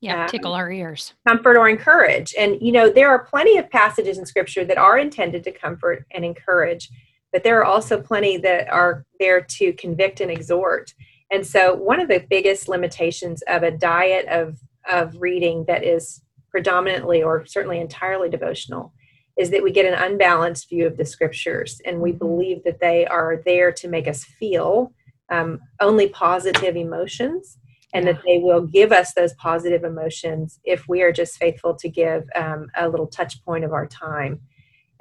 yeah, 0.00 0.22
um, 0.22 0.28
tickle 0.28 0.52
our 0.52 0.70
ears. 0.70 1.14
comfort 1.26 1.56
or 1.56 1.68
encourage 1.68 2.34
and 2.38 2.58
you 2.60 2.70
know 2.70 2.88
there 2.88 3.08
are 3.08 3.24
plenty 3.24 3.56
of 3.58 3.68
passages 3.70 4.18
in 4.18 4.26
scripture 4.26 4.64
that 4.64 4.78
are 4.78 4.98
intended 4.98 5.42
to 5.44 5.50
comfort 5.50 6.06
and 6.12 6.24
encourage 6.24 6.90
but 7.32 7.42
there 7.42 7.58
are 7.58 7.64
also 7.64 8.00
plenty 8.00 8.36
that 8.36 8.68
are 8.68 9.04
there 9.18 9.40
to 9.40 9.72
convict 9.74 10.20
and 10.20 10.30
exhort 10.30 10.92
and 11.30 11.46
so 11.46 11.74
one 11.74 12.00
of 12.00 12.08
the 12.08 12.24
biggest 12.30 12.68
limitations 12.68 13.42
of 13.48 13.62
a 13.62 13.70
diet 13.70 14.26
of 14.28 14.58
of 14.88 15.20
reading 15.20 15.64
that 15.66 15.82
is 15.82 16.22
predominantly 16.50 17.22
or 17.22 17.44
certainly 17.44 17.80
entirely 17.80 18.28
devotional 18.28 18.92
is 19.36 19.50
that 19.50 19.62
we 19.62 19.70
get 19.70 19.84
an 19.84 19.94
unbalanced 19.94 20.68
view 20.68 20.86
of 20.86 20.96
the 20.96 21.04
scriptures 21.04 21.80
and 21.84 22.00
we 22.00 22.12
Mhm. 22.12 22.18
believe 22.18 22.64
that 22.64 22.80
they 22.80 23.06
are 23.06 23.42
there 23.44 23.70
to 23.72 23.88
make 23.88 24.08
us 24.08 24.24
feel 24.24 24.92
um, 25.28 25.60
only 25.80 26.08
positive 26.08 26.76
emotions 26.76 27.58
and 27.92 28.06
that 28.06 28.20
they 28.24 28.38
will 28.38 28.60
give 28.62 28.92
us 28.92 29.12
those 29.14 29.34
positive 29.34 29.82
emotions 29.84 30.60
if 30.64 30.86
we 30.88 31.02
are 31.02 31.10
just 31.12 31.36
faithful 31.36 31.74
to 31.74 31.88
give 31.88 32.24
um, 32.36 32.68
a 32.76 32.88
little 32.88 33.06
touch 33.08 33.44
point 33.44 33.64
of 33.64 33.72
our 33.72 33.86
time 33.86 34.40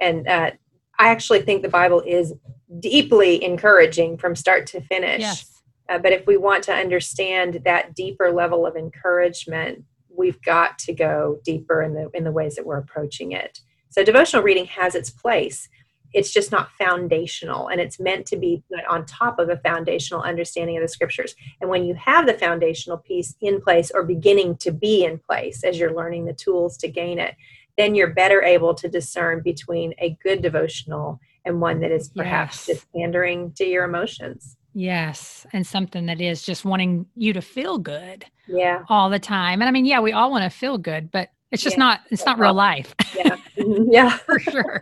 and 0.02 0.28
uh, 0.28 0.50
i 0.98 1.10
actually 1.10 1.42
think 1.42 1.62
the 1.62 1.70
bible 1.70 2.02
is 2.02 2.34
deeply 2.80 3.44
encouraging 3.44 4.18
from 4.18 4.36
start 4.36 4.66
to 4.68 4.82
finish 4.82 5.22
Yes. 5.22 5.62
uh, 5.90 6.00
but 6.00 6.12
if 6.12 6.26
we 6.26 6.38
want 6.38 6.64
to 6.64 6.74
understand 6.74 7.62
that 7.66 7.94
deeper 7.96 8.32
level 8.32 8.66
of 8.66 8.76
encouragement, 8.76 9.84
we've 10.10 10.42
got 10.42 10.80
to 10.80 10.94
go 10.94 11.40
deeper 11.46 11.82
in 11.84 11.94
the 11.94 12.10
in 12.16 12.24
the 12.24 12.32
ways 12.32 12.56
that 12.56 12.66
we're 12.66 12.78
approaching 12.80 13.32
it. 13.34 13.60
So 13.96 14.04
devotional 14.04 14.44
reading 14.44 14.66
has 14.66 14.94
its 14.94 15.10
place. 15.10 15.70
It's 16.12 16.34
just 16.34 16.52
not 16.52 16.70
foundational, 16.78 17.70
and 17.70 17.80
it's 17.80 17.98
meant 17.98 18.26
to 18.26 18.36
be 18.36 18.62
put 18.70 18.84
on 18.88 19.06
top 19.06 19.40
of 19.40 19.48
a 19.48 19.56
foundational 19.56 20.22
understanding 20.22 20.76
of 20.76 20.82
the 20.82 20.90
scriptures. 20.90 21.34
And 21.62 21.70
when 21.70 21.86
you 21.86 21.94
have 21.96 22.26
the 22.26 22.34
foundational 22.34 22.98
piece 22.98 23.36
in 23.40 23.62
place 23.62 23.92
or 23.96 24.04
beginning 24.04 24.58
to 24.58 24.72
be 24.72 25.06
in 25.06 25.18
place 25.18 25.64
as 25.64 25.80
you're 25.80 25.96
learning 25.96 26.26
the 26.26 26.34
tools 26.34 26.76
to 26.80 26.90
gain 26.90 27.20
it, 27.20 27.36
then 27.78 27.96
you're 27.96 28.14
better 28.14 28.44
able 28.44 28.74
to 28.76 28.90
discern 28.90 29.42
between 29.42 29.94
a 30.00 30.18
good 30.22 30.42
devotional 30.42 31.22
and 31.46 31.62
one 31.62 31.80
that 31.80 31.92
is 31.92 32.10
perhaps 32.10 32.68
yes. 32.68 32.76
just 32.76 32.92
pandering 32.94 33.54
to 33.54 33.66
your 33.66 33.86
emotions. 33.86 34.58
Yes. 34.74 35.48
And 35.54 35.66
something 35.66 36.06
that 36.08 36.20
is 36.20 36.44
just 36.44 36.66
wanting 36.66 37.06
you 37.16 37.32
to 37.32 37.42
feel 37.42 37.78
good. 37.78 38.26
Yeah. 38.46 38.84
All 38.90 39.10
the 39.10 39.20
time. 39.20 39.62
And 39.62 39.70
I 39.70 39.72
mean, 39.72 39.86
yeah, 39.86 40.02
we 40.02 40.12
all 40.12 40.32
want 40.32 40.44
to 40.44 40.50
feel 40.50 40.78
good, 40.78 41.12
but 41.12 41.30
it's 41.56 41.64
just 41.64 41.78
yeah. 41.78 41.84
not, 41.84 42.02
it's 42.12 42.26
not 42.26 42.38
real 42.38 42.54
life. 42.54 42.94
Yeah. 43.16 43.38
Mm-hmm. 43.58 43.92
yeah. 43.92 44.18
For 44.26 44.40
sure. 44.40 44.82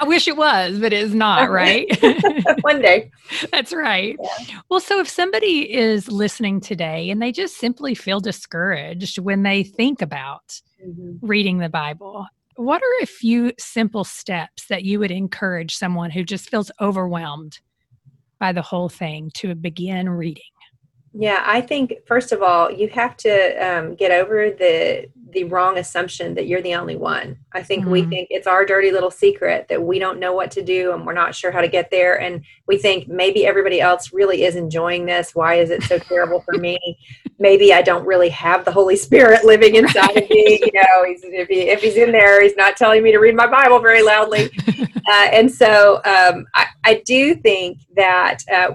I 0.00 0.04
wish 0.04 0.26
it 0.26 0.36
was, 0.36 0.80
but 0.80 0.92
it's 0.92 1.14
not, 1.14 1.48
right? 1.48 1.86
One 2.62 2.82
day. 2.82 3.12
That's 3.52 3.72
right. 3.72 4.16
Yeah. 4.20 4.60
Well, 4.68 4.80
so 4.80 4.98
if 4.98 5.08
somebody 5.08 5.72
is 5.72 6.10
listening 6.10 6.60
today 6.60 7.08
and 7.08 7.22
they 7.22 7.30
just 7.30 7.58
simply 7.58 7.94
feel 7.94 8.18
discouraged 8.18 9.20
when 9.20 9.44
they 9.44 9.62
think 9.62 10.02
about 10.02 10.60
mm-hmm. 10.84 11.24
reading 11.24 11.58
the 11.58 11.68
Bible, 11.68 12.26
what 12.56 12.82
are 12.82 13.02
a 13.02 13.06
few 13.06 13.52
simple 13.58 14.02
steps 14.02 14.66
that 14.66 14.84
you 14.84 14.98
would 14.98 15.12
encourage 15.12 15.76
someone 15.76 16.10
who 16.10 16.24
just 16.24 16.50
feels 16.50 16.72
overwhelmed 16.80 17.60
by 18.40 18.52
the 18.52 18.62
whole 18.62 18.88
thing 18.88 19.30
to 19.34 19.54
begin 19.54 20.08
reading? 20.08 20.42
Yeah, 21.18 21.42
I 21.46 21.62
think 21.62 21.94
first 22.06 22.30
of 22.32 22.42
all, 22.42 22.70
you 22.70 22.88
have 22.90 23.16
to 23.18 23.54
um, 23.56 23.94
get 23.94 24.10
over 24.10 24.50
the 24.50 25.08
the 25.30 25.44
wrong 25.44 25.78
assumption 25.78 26.34
that 26.34 26.46
you're 26.46 26.62
the 26.62 26.74
only 26.74 26.96
one. 26.96 27.38
I 27.52 27.62
think 27.62 27.82
mm-hmm. 27.82 27.90
we 27.90 28.04
think 28.04 28.28
it's 28.30 28.46
our 28.46 28.64
dirty 28.64 28.90
little 28.90 29.10
secret 29.10 29.66
that 29.68 29.82
we 29.82 29.98
don't 29.98 30.20
know 30.20 30.32
what 30.34 30.50
to 30.52 30.62
do 30.62 30.92
and 30.92 31.04
we're 31.04 31.14
not 31.14 31.34
sure 31.34 31.50
how 31.50 31.62
to 31.62 31.68
get 31.68 31.90
there, 31.90 32.20
and 32.20 32.44
we 32.66 32.76
think 32.76 33.08
maybe 33.08 33.46
everybody 33.46 33.80
else 33.80 34.12
really 34.12 34.44
is 34.44 34.56
enjoying 34.56 35.06
this. 35.06 35.34
Why 35.34 35.54
is 35.54 35.70
it 35.70 35.84
so 35.84 35.98
terrible 36.10 36.42
for 36.42 36.58
me? 36.58 36.78
Maybe 37.38 37.72
I 37.72 37.80
don't 37.80 38.04
really 38.04 38.28
have 38.30 38.66
the 38.66 38.72
Holy 38.72 38.96
Spirit 38.96 39.42
living 39.42 39.74
inside 39.74 40.16
right. 40.16 40.24
of 40.24 40.28
me. 40.28 40.60
You 40.62 40.72
know, 40.74 41.04
he's, 41.06 41.24
if 41.24 41.48
he 41.48 41.60
if 41.70 41.80
he's 41.80 41.96
in 41.96 42.12
there, 42.12 42.42
he's 42.42 42.56
not 42.56 42.76
telling 42.76 43.02
me 43.02 43.10
to 43.12 43.18
read 43.18 43.34
my 43.34 43.46
Bible 43.46 43.78
very 43.78 44.02
loudly. 44.02 44.50
Uh, 45.08 45.28
and 45.30 45.48
so 45.48 46.00
um, 46.04 46.44
I, 46.52 46.66
I 46.84 47.02
do 47.06 47.36
think 47.36 47.78
that 47.94 48.38
uh, 48.52 48.72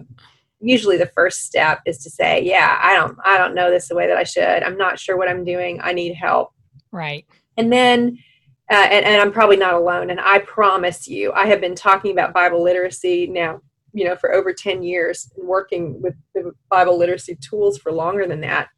usually 0.61 0.97
the 0.97 1.11
first 1.15 1.41
step 1.41 1.81
is 1.85 1.97
to 2.03 2.09
say 2.09 2.41
yeah 2.43 2.79
i 2.81 2.95
don't 2.95 3.17
i 3.25 3.37
don't 3.37 3.55
know 3.55 3.69
this 3.69 3.87
the 3.87 3.95
way 3.95 4.07
that 4.07 4.17
i 4.17 4.23
should. 4.23 4.63
I'm 4.63 4.77
not 4.77 4.99
sure 4.99 5.17
what 5.17 5.29
i'm 5.29 5.43
doing. 5.43 5.79
I 5.81 5.93
need 5.93 6.13
help. 6.13 6.53
Right. 6.91 7.25
And 7.57 7.71
then 7.71 8.17
uh, 8.69 8.75
and, 8.75 9.05
and 9.05 9.21
i'm 9.21 9.31
probably 9.31 9.57
not 9.57 9.73
alone 9.73 10.09
and 10.09 10.19
i 10.19 10.39
promise 10.39 11.07
you 11.07 11.31
i 11.33 11.45
have 11.45 11.59
been 11.59 11.75
talking 11.75 12.11
about 12.11 12.33
bible 12.33 12.63
literacy 12.63 13.27
now 13.27 13.59
you 13.91 14.05
know 14.05 14.15
for 14.15 14.33
over 14.33 14.53
10 14.53 14.81
years 14.83 15.29
and 15.35 15.47
working 15.47 16.01
with 16.01 16.15
the 16.33 16.53
bible 16.69 16.97
literacy 16.97 17.35
tools 17.35 17.77
for 17.77 17.91
longer 17.91 18.27
than 18.27 18.41
that. 18.41 18.69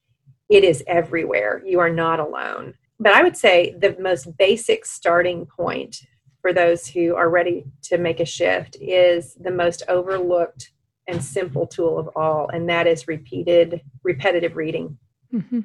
It 0.50 0.64
is 0.64 0.84
everywhere. 0.88 1.64
You 1.66 1.80
are 1.80 1.90
not 1.90 2.20
alone. 2.20 2.76
But 3.00 3.14
i 3.14 3.24
would 3.24 3.38
say 3.38 3.76
the 3.80 3.96
most 4.00 4.36
basic 4.38 4.86
starting 4.86 5.46
point 5.46 5.98
for 6.42 6.54
those 6.54 6.86
who 6.88 7.16
are 7.16 7.30
ready 7.30 7.64
to 7.84 7.98
make 7.98 8.20
a 8.20 8.26
shift 8.26 8.76
is 8.82 9.34
the 9.36 9.52
most 9.52 9.82
overlooked 9.88 10.72
and 11.08 11.24
simple 11.24 11.68
tool 11.68 12.00
of 12.00 12.10
all, 12.16 12.50
and 12.50 12.70
that 12.70 12.88
is 12.88 13.08
repeated, 13.08 13.82
repetitive 14.04 14.56
reading. 14.56 14.98
Mm-hmm. 15.34 15.60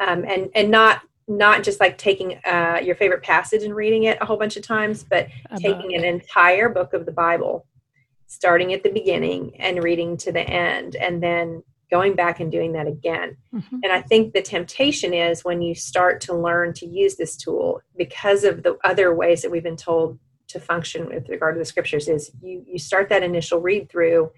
Um, 0.00 0.24
and 0.24 0.50
and 0.54 0.70
not 0.70 1.02
not 1.28 1.62
just 1.62 1.80
like 1.80 1.98
taking 1.98 2.38
uh, 2.44 2.80
your 2.82 2.96
favorite 2.96 3.22
passage 3.22 3.62
and 3.62 3.74
reading 3.74 4.04
it 4.04 4.18
a 4.20 4.24
whole 4.24 4.36
bunch 4.36 4.56
of 4.56 4.62
times, 4.62 5.04
but 5.04 5.28
taking 5.56 5.94
an 5.94 6.04
entire 6.04 6.68
book 6.68 6.92
of 6.92 7.06
the 7.06 7.12
Bible, 7.12 7.66
starting 8.26 8.72
at 8.72 8.82
the 8.82 8.90
beginning 8.90 9.52
and 9.60 9.82
reading 9.82 10.16
to 10.18 10.32
the 10.32 10.40
end, 10.40 10.96
and 10.96 11.22
then 11.22 11.62
going 11.90 12.14
back 12.14 12.40
and 12.40 12.50
doing 12.50 12.72
that 12.72 12.86
again. 12.86 13.36
Mm-hmm. 13.54 13.80
And 13.82 13.92
I 13.92 14.00
think 14.00 14.32
the 14.32 14.42
temptation 14.42 15.12
is 15.12 15.44
when 15.44 15.60
you 15.60 15.74
start 15.74 16.22
to 16.22 16.34
learn 16.34 16.72
to 16.74 16.86
use 16.86 17.16
this 17.16 17.36
tool 17.36 17.82
because 17.96 18.44
of 18.44 18.62
the 18.62 18.78
other 18.82 19.14
ways 19.14 19.42
that 19.42 19.50
we've 19.50 19.62
been 19.62 19.76
told 19.76 20.18
to 20.48 20.58
function 20.58 21.06
with 21.06 21.28
regard 21.28 21.54
to 21.54 21.58
the 21.58 21.64
scriptures 21.64 22.08
is 22.08 22.30
you 22.42 22.64
you 22.66 22.78
start 22.78 23.08
that 23.08 23.22
initial 23.22 23.60
read 23.60 23.88
through 23.90 24.30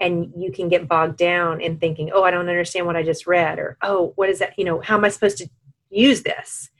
and 0.00 0.32
you 0.36 0.52
can 0.52 0.68
get 0.68 0.88
bogged 0.88 1.16
down 1.16 1.60
in 1.60 1.78
thinking 1.78 2.10
oh 2.12 2.22
i 2.22 2.30
don't 2.30 2.48
understand 2.48 2.86
what 2.86 2.96
i 2.96 3.02
just 3.02 3.26
read 3.26 3.58
or 3.58 3.76
oh 3.82 4.12
what 4.16 4.28
is 4.28 4.38
that 4.38 4.54
you 4.56 4.64
know 4.64 4.80
how 4.80 4.96
am 4.96 5.04
i 5.04 5.08
supposed 5.08 5.38
to 5.38 5.48
use 5.90 6.22
this? 6.22 6.70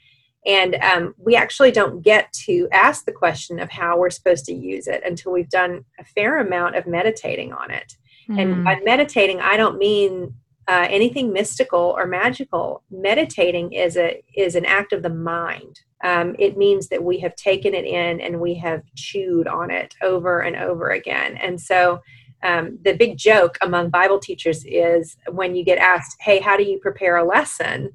And 0.46 0.76
um, 0.76 1.14
we 1.18 1.37
actually 1.37 1.72
don't 1.72 2.00
get 2.00 2.33
to 2.44 2.68
ask 2.72 3.04
the 3.04 3.12
question 3.12 3.59
of 3.59 3.70
how 3.70 3.98
we're 3.98 4.11
supposed 4.11 4.44
to 4.46 4.54
use 4.54 4.87
it 4.87 5.02
until 5.04 5.33
we've 5.33 5.50
done 5.50 5.85
a 5.98 6.04
fair 6.04 6.38
amount 6.38 6.76
of 6.76 6.87
meditating 6.87 7.52
on 7.52 7.70
it. 7.70 7.94
Mm. 8.28 8.42
and 8.42 8.64
by 8.64 8.78
meditating 8.85 9.40
i 9.40 9.57
don't 9.57 9.78
mean 9.78 10.35
uh, 10.68 10.87
anything 10.90 11.33
mystical 11.33 11.94
or 11.96 12.07
magical. 12.07 12.83
Meditating 12.90 13.72
is 13.72 13.96
a 13.96 14.22
is 14.37 14.54
an 14.54 14.66
act 14.66 14.92
of 14.92 15.02
the 15.02 15.09
mind. 15.09 15.81
Um, 16.04 16.37
it 16.38 16.59
means 16.59 16.88
that 16.88 17.02
we 17.02 17.18
have 17.20 17.35
taken 17.37 17.72
it 17.72 17.87
in 17.87 18.20
and 18.20 18.38
we 18.38 18.54
have 18.57 18.83
chewed 18.94 19.48
on 19.48 19.70
it 19.70 19.94
over 20.02 20.40
and 20.40 20.57
over 20.57 20.90
again. 20.90 21.38
And 21.38 21.59
so 21.59 22.02
um, 22.42 22.79
the 22.85 22.94
big 22.94 23.16
joke 23.16 23.59
among 23.62 23.90
Bible 23.90 24.18
teachers 24.18 24.64
is 24.64 25.16
when 25.31 25.55
you 25.55 25.64
get 25.64 25.79
asked, 25.79 26.16
Hey, 26.20 26.40
how 26.40 26.57
do 26.57 26.62
you 26.62 26.79
prepare 26.79 27.16
a 27.16 27.24
lesson? 27.24 27.90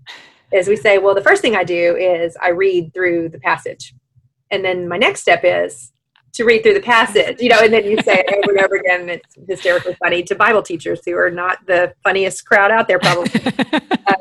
Is 0.52 0.68
we 0.68 0.76
say, 0.76 0.98
Well, 0.98 1.16
the 1.16 1.22
first 1.22 1.42
thing 1.42 1.56
I 1.56 1.64
do 1.64 1.96
is 1.96 2.38
I 2.42 2.50
read 2.50 2.94
through 2.94 3.30
the 3.30 3.40
passage. 3.40 3.94
And 4.52 4.64
then 4.64 4.88
my 4.88 4.98
next 4.98 5.22
step 5.22 5.42
is 5.44 5.92
to 6.34 6.44
read 6.44 6.64
through 6.64 6.74
the 6.74 6.82
passage, 6.82 7.38
you 7.40 7.50
know, 7.50 7.60
and 7.60 7.72
then 7.72 7.86
you 7.86 7.98
say 8.02 8.24
it 8.26 8.34
over 8.44 8.56
and 8.56 8.66
over 8.66 8.76
again. 8.76 9.10
It's 9.10 9.38
hysterically 9.48 9.96
funny 9.96 10.24
to 10.24 10.36
Bible 10.36 10.64
teachers 10.64 11.02
who 11.06 11.16
are 11.16 11.32
not 11.32 11.66
the 11.68 11.94
funniest 12.04 12.46
crowd 12.46 12.72
out 12.72 12.88
there, 12.88 13.00
probably. 13.00 13.32
uh, 14.08 14.16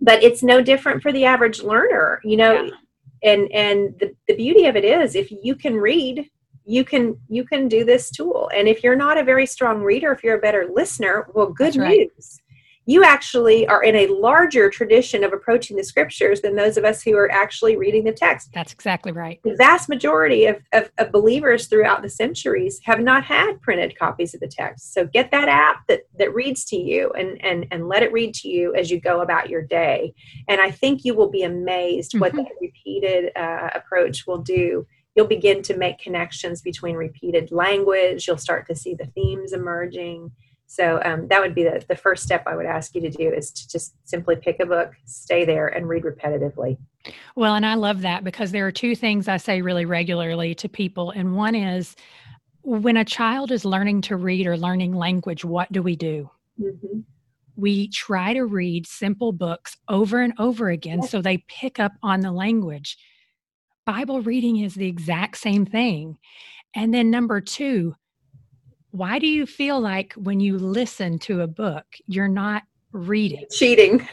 but 0.00 0.22
it's 0.22 0.42
no 0.42 0.62
different 0.62 1.02
for 1.02 1.12
the 1.12 1.24
average 1.24 1.62
learner, 1.62 2.20
you 2.24 2.36
know. 2.36 2.64
Yeah. 2.64 2.70
And 3.24 3.52
and 3.52 3.98
the, 3.98 4.14
the 4.28 4.36
beauty 4.36 4.66
of 4.66 4.76
it 4.76 4.84
is 4.84 5.14
if 5.14 5.30
you 5.30 5.54
can 5.56 5.76
read 5.76 6.28
you 6.64 6.84
can 6.84 7.18
you 7.28 7.44
can 7.44 7.68
do 7.68 7.84
this 7.84 8.10
tool 8.10 8.50
and 8.56 8.68
if 8.68 8.82
you're 8.82 8.96
not 8.96 9.18
a 9.18 9.24
very 9.24 9.46
strong 9.46 9.82
reader 9.82 10.12
if 10.12 10.24
you're 10.24 10.38
a 10.38 10.40
better 10.40 10.66
listener 10.72 11.26
well 11.34 11.52
good 11.52 11.76
right. 11.76 12.08
news 12.16 12.40
you 12.86 13.02
actually 13.02 13.66
are 13.66 13.82
in 13.82 13.96
a 13.96 14.06
larger 14.08 14.68
tradition 14.68 15.24
of 15.24 15.32
approaching 15.32 15.76
the 15.76 15.84
scriptures 15.84 16.42
than 16.42 16.54
those 16.54 16.76
of 16.76 16.84
us 16.84 17.02
who 17.02 17.16
are 17.16 17.30
actually 17.30 17.76
reading 17.76 18.04
the 18.04 18.12
text. 18.12 18.50
That's 18.52 18.72
exactly 18.72 19.12
right. 19.12 19.40
The 19.42 19.56
vast 19.56 19.88
majority 19.88 20.46
of, 20.46 20.60
of, 20.72 20.90
of, 20.98 21.10
believers 21.10 21.66
throughout 21.66 22.02
the 22.02 22.10
centuries 22.10 22.80
have 22.84 23.00
not 23.00 23.24
had 23.24 23.60
printed 23.62 23.98
copies 23.98 24.34
of 24.34 24.40
the 24.40 24.48
text. 24.48 24.92
So 24.92 25.06
get 25.06 25.30
that 25.30 25.48
app 25.48 25.86
that, 25.88 26.00
that 26.18 26.34
reads 26.34 26.64
to 26.66 26.76
you 26.76 27.10
and, 27.12 27.42
and, 27.42 27.66
and 27.70 27.88
let 27.88 28.02
it 28.02 28.12
read 28.12 28.34
to 28.34 28.48
you 28.48 28.74
as 28.74 28.90
you 28.90 29.00
go 29.00 29.22
about 29.22 29.48
your 29.48 29.62
day. 29.62 30.12
And 30.48 30.60
I 30.60 30.70
think 30.70 31.04
you 31.04 31.14
will 31.14 31.30
be 31.30 31.42
amazed 31.42 32.12
mm-hmm. 32.12 32.20
what 32.20 32.32
that 32.34 32.52
repeated 32.60 33.30
uh, 33.36 33.70
approach 33.74 34.26
will 34.26 34.42
do 34.42 34.86
you'll 35.14 35.26
begin 35.26 35.62
to 35.62 35.76
make 35.76 35.98
connections 35.98 36.60
between 36.60 36.96
repeated 36.96 37.52
language. 37.52 38.26
You'll 38.26 38.38
start 38.38 38.66
to 38.68 38.74
see 38.74 38.94
the 38.94 39.06
themes 39.06 39.52
emerging. 39.52 40.32
So 40.66 41.00
um, 41.04 41.28
that 41.28 41.40
would 41.40 41.54
be 41.54 41.62
the, 41.62 41.84
the 41.86 41.96
first 41.96 42.24
step 42.24 42.42
I 42.46 42.56
would 42.56 42.66
ask 42.66 42.94
you 42.94 43.00
to 43.02 43.10
do 43.10 43.30
is 43.30 43.52
to 43.52 43.68
just 43.68 43.94
simply 44.04 44.36
pick 44.36 44.60
a 44.60 44.66
book, 44.66 44.92
stay 45.04 45.44
there, 45.44 45.68
and 45.68 45.88
read 45.88 46.02
repetitively. 46.02 46.78
Well, 47.36 47.54
and 47.54 47.66
I 47.66 47.74
love 47.74 48.00
that 48.00 48.24
because 48.24 48.50
there 48.50 48.66
are 48.66 48.72
two 48.72 48.96
things 48.96 49.28
I 49.28 49.36
say 49.36 49.62
really 49.62 49.84
regularly 49.84 50.54
to 50.56 50.68
people. 50.68 51.10
And 51.10 51.36
one 51.36 51.54
is 51.54 51.94
when 52.62 52.96
a 52.96 53.04
child 53.04 53.52
is 53.52 53.64
learning 53.64 54.00
to 54.02 54.16
read 54.16 54.46
or 54.46 54.56
learning 54.56 54.94
language, 54.94 55.44
what 55.44 55.70
do 55.70 55.82
we 55.82 55.96
do? 55.96 56.30
Mm-hmm. 56.60 57.00
We 57.56 57.88
try 57.88 58.32
to 58.32 58.44
read 58.46 58.86
simple 58.86 59.32
books 59.32 59.76
over 59.88 60.22
and 60.22 60.32
over 60.38 60.70
again 60.70 61.00
yes. 61.02 61.10
so 61.10 61.20
they 61.20 61.44
pick 61.46 61.78
up 61.78 61.92
on 62.02 62.20
the 62.20 62.32
language. 62.32 62.96
Bible 63.86 64.22
reading 64.22 64.58
is 64.58 64.74
the 64.74 64.88
exact 64.88 65.36
same 65.36 65.66
thing. 65.66 66.18
And 66.74 66.92
then 66.92 67.10
number 67.10 67.40
two, 67.40 67.94
why 68.90 69.18
do 69.18 69.26
you 69.26 69.46
feel 69.46 69.80
like 69.80 70.12
when 70.14 70.40
you 70.40 70.58
listen 70.58 71.18
to 71.20 71.40
a 71.40 71.46
book, 71.46 71.84
you're 72.06 72.28
not 72.28 72.62
reading? 72.92 73.44
Cheating. 73.50 74.06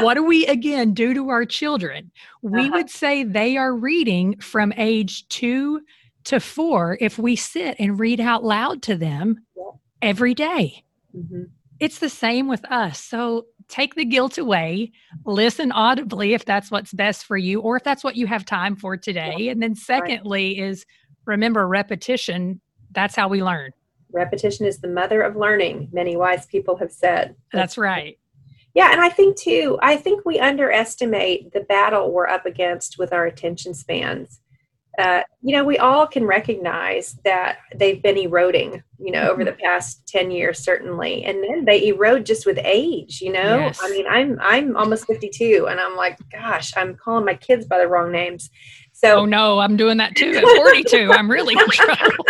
what 0.00 0.14
do 0.14 0.22
we 0.22 0.46
again 0.48 0.94
do 0.94 1.14
to 1.14 1.30
our 1.30 1.44
children? 1.44 2.10
We 2.42 2.60
uh-huh. 2.60 2.70
would 2.74 2.90
say 2.90 3.24
they 3.24 3.56
are 3.56 3.74
reading 3.74 4.38
from 4.40 4.72
age 4.76 5.26
two 5.28 5.80
to 6.24 6.38
four 6.38 6.98
if 7.00 7.18
we 7.18 7.34
sit 7.34 7.76
and 7.78 7.98
read 7.98 8.20
out 8.20 8.44
loud 8.44 8.82
to 8.82 8.96
them 8.96 9.38
yeah. 9.56 9.64
every 10.00 10.34
day. 10.34 10.84
Mm-hmm. 11.16 11.44
It's 11.80 11.98
the 11.98 12.08
same 12.08 12.46
with 12.46 12.64
us. 12.70 13.00
So 13.00 13.46
take 13.68 13.94
the 13.94 14.04
guilt 14.04 14.38
away, 14.38 14.92
listen 15.24 15.72
audibly 15.72 16.34
if 16.34 16.44
that's 16.44 16.70
what's 16.70 16.92
best 16.92 17.24
for 17.24 17.36
you, 17.36 17.60
or 17.60 17.76
if 17.76 17.84
that's 17.84 18.04
what 18.04 18.16
you 18.16 18.26
have 18.26 18.44
time 18.44 18.76
for 18.76 18.96
today. 18.96 19.34
Yeah. 19.38 19.52
And 19.52 19.62
then, 19.62 19.74
secondly, 19.74 20.60
right. 20.60 20.68
is 20.68 20.86
remember 21.24 21.66
repetition. 21.66 22.60
That's 22.92 23.16
how 23.16 23.28
we 23.28 23.42
learn. 23.42 23.72
Repetition 24.12 24.66
is 24.66 24.78
the 24.78 24.88
mother 24.88 25.22
of 25.22 25.36
learning, 25.36 25.88
many 25.92 26.16
wise 26.16 26.44
people 26.46 26.76
have 26.76 26.92
said. 26.92 27.34
That's 27.52 27.78
right. 27.78 28.18
Yeah, 28.74 28.90
and 28.92 29.00
I 29.00 29.08
think 29.08 29.38
too, 29.38 29.78
I 29.82 29.96
think 29.96 30.24
we 30.24 30.38
underestimate 30.38 31.52
the 31.52 31.60
battle 31.60 32.10
we're 32.10 32.28
up 32.28 32.46
against 32.46 32.98
with 32.98 33.12
our 33.12 33.26
attention 33.26 33.74
spans. 33.74 34.40
Uh, 34.98 35.22
you 35.40 35.56
know, 35.56 35.64
we 35.64 35.78
all 35.78 36.06
can 36.06 36.26
recognize 36.26 37.16
that 37.24 37.58
they've 37.74 38.02
been 38.02 38.18
eroding, 38.18 38.82
you 38.98 39.10
know, 39.10 39.30
over 39.30 39.42
the 39.42 39.52
past 39.52 40.06
10 40.08 40.30
years, 40.30 40.58
certainly. 40.58 41.24
And 41.24 41.42
then 41.42 41.64
they 41.64 41.86
erode 41.86 42.26
just 42.26 42.44
with 42.44 42.58
age, 42.62 43.22
you 43.22 43.32
know, 43.32 43.58
Yes. 43.58 43.80
I 43.82 43.88
mean, 43.88 44.06
I'm, 44.06 44.38
I'm 44.42 44.76
almost 44.76 45.06
52 45.06 45.66
and 45.70 45.80
I'm 45.80 45.96
like, 45.96 46.18
gosh, 46.30 46.76
I'm 46.76 46.94
calling 46.96 47.24
my 47.24 47.34
kids 47.34 47.64
by 47.64 47.78
the 47.78 47.88
wrong 47.88 48.12
names. 48.12 48.50
So, 48.92 49.20
Oh 49.20 49.24
no, 49.24 49.60
I'm 49.60 49.78
doing 49.78 49.96
that 49.96 50.14
too 50.14 50.32
at 50.32 50.44
42. 50.44 51.10
I'm 51.12 51.30
really 51.30 51.54
in 51.54 51.68
trouble. 51.70 52.24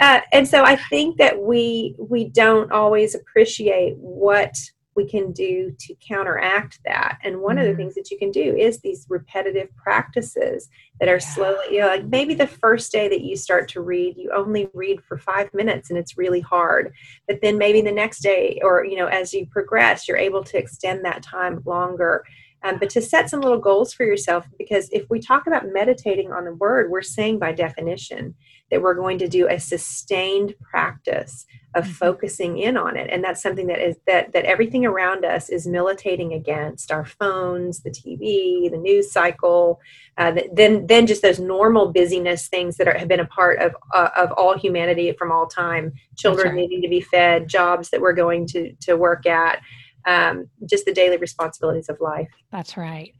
uh, 0.00 0.20
and 0.32 0.46
so 0.46 0.64
I 0.64 0.76
think 0.76 1.16
that 1.16 1.40
we, 1.40 1.96
we 1.98 2.28
don't 2.28 2.72
always 2.72 3.14
appreciate 3.14 3.96
what 3.96 4.54
we 4.96 5.06
can 5.06 5.32
do 5.32 5.74
to 5.78 5.94
counteract 6.06 6.78
that. 6.84 7.18
And 7.22 7.40
one 7.40 7.58
of 7.58 7.66
the 7.66 7.72
Mhm. 7.72 7.76
things 7.76 7.94
that 7.94 8.10
you 8.10 8.18
can 8.18 8.30
do 8.30 8.56
is 8.56 8.78
these 8.78 9.06
repetitive 9.08 9.74
practices 9.76 10.68
that 11.00 11.08
are 11.08 11.14
Yeah. 11.14 11.18
slowly, 11.18 11.64
you 11.74 11.80
know, 11.80 11.88
like 11.88 12.04
maybe 12.04 12.34
the 12.34 12.46
first 12.46 12.92
day 12.92 13.08
that 13.08 13.22
you 13.22 13.36
start 13.36 13.68
to 13.70 13.80
read, 13.80 14.16
you 14.16 14.30
only 14.32 14.68
read 14.72 15.02
for 15.02 15.18
five 15.18 15.52
minutes 15.52 15.90
and 15.90 15.98
it's 15.98 16.16
really 16.16 16.40
hard. 16.40 16.92
But 17.26 17.40
then 17.40 17.58
maybe 17.58 17.80
the 17.80 17.92
next 17.92 18.20
day, 18.20 18.60
or, 18.62 18.84
you 18.84 18.96
know, 18.96 19.06
as 19.06 19.34
you 19.34 19.46
progress, 19.46 20.06
you're 20.06 20.16
able 20.16 20.44
to 20.44 20.58
extend 20.58 21.04
that 21.04 21.22
time 21.22 21.62
longer. 21.66 22.24
Um, 22.62 22.78
but 22.78 22.88
to 22.90 23.02
set 23.02 23.28
some 23.28 23.40
little 23.40 23.58
goals 23.58 23.92
for 23.92 24.04
yourself, 24.04 24.46
because 24.56 24.88
if 24.90 25.04
we 25.10 25.20
talk 25.20 25.46
about 25.46 25.68
meditating 25.70 26.32
on 26.32 26.46
the 26.46 26.54
word, 26.54 26.90
we're 26.90 27.02
saying 27.02 27.38
by 27.38 27.52
definition 27.52 28.34
that 28.74 28.82
we're 28.82 28.94
going 28.94 29.18
to 29.18 29.28
do 29.28 29.46
a 29.48 29.60
sustained 29.60 30.52
practice 30.60 31.46
of 31.76 31.84
Mhm. 31.84 31.92
focusing 31.92 32.58
in 32.58 32.76
on 32.76 32.96
it 32.96 33.08
and 33.12 33.22
that's 33.22 33.40
something 33.40 33.68
that 33.68 33.78
is 33.78 33.96
that 34.08 34.32
that 34.32 34.44
everything 34.44 34.84
around 34.84 35.24
us 35.24 35.48
is 35.48 35.64
militating 35.64 36.32
against 36.32 36.90
our 36.90 37.04
phones 37.04 37.82
the 37.84 37.90
tv 37.90 38.68
the 38.68 38.76
news 38.76 39.12
cycle 39.12 39.80
uh, 40.18 40.32
then 40.52 40.86
then 40.86 41.06
just 41.06 41.22
those 41.22 41.38
normal 41.38 41.92
busyness 41.92 42.48
things 42.48 42.76
that 42.76 42.88
are, 42.88 42.98
have 42.98 43.06
been 43.06 43.20
a 43.20 43.26
part 43.26 43.60
of 43.60 43.76
uh, 43.92 44.10
of 44.16 44.32
all 44.32 44.58
humanity 44.58 45.12
from 45.12 45.30
all 45.30 45.46
time 45.46 45.92
children 46.16 46.48
right. 46.48 46.56
needing 46.56 46.82
to 46.82 46.88
be 46.88 47.00
fed 47.00 47.48
jobs 47.48 47.90
that 47.90 48.00
we're 48.00 48.12
going 48.12 48.44
to 48.44 48.72
to 48.80 48.96
work 48.96 49.24
at 49.24 49.60
um, 50.06 50.48
just 50.68 50.84
the 50.84 50.92
daily 50.92 51.16
responsibilities 51.16 51.88
of 51.88 51.96
life 52.00 52.28
That's 52.50 52.76
right. 52.76 53.14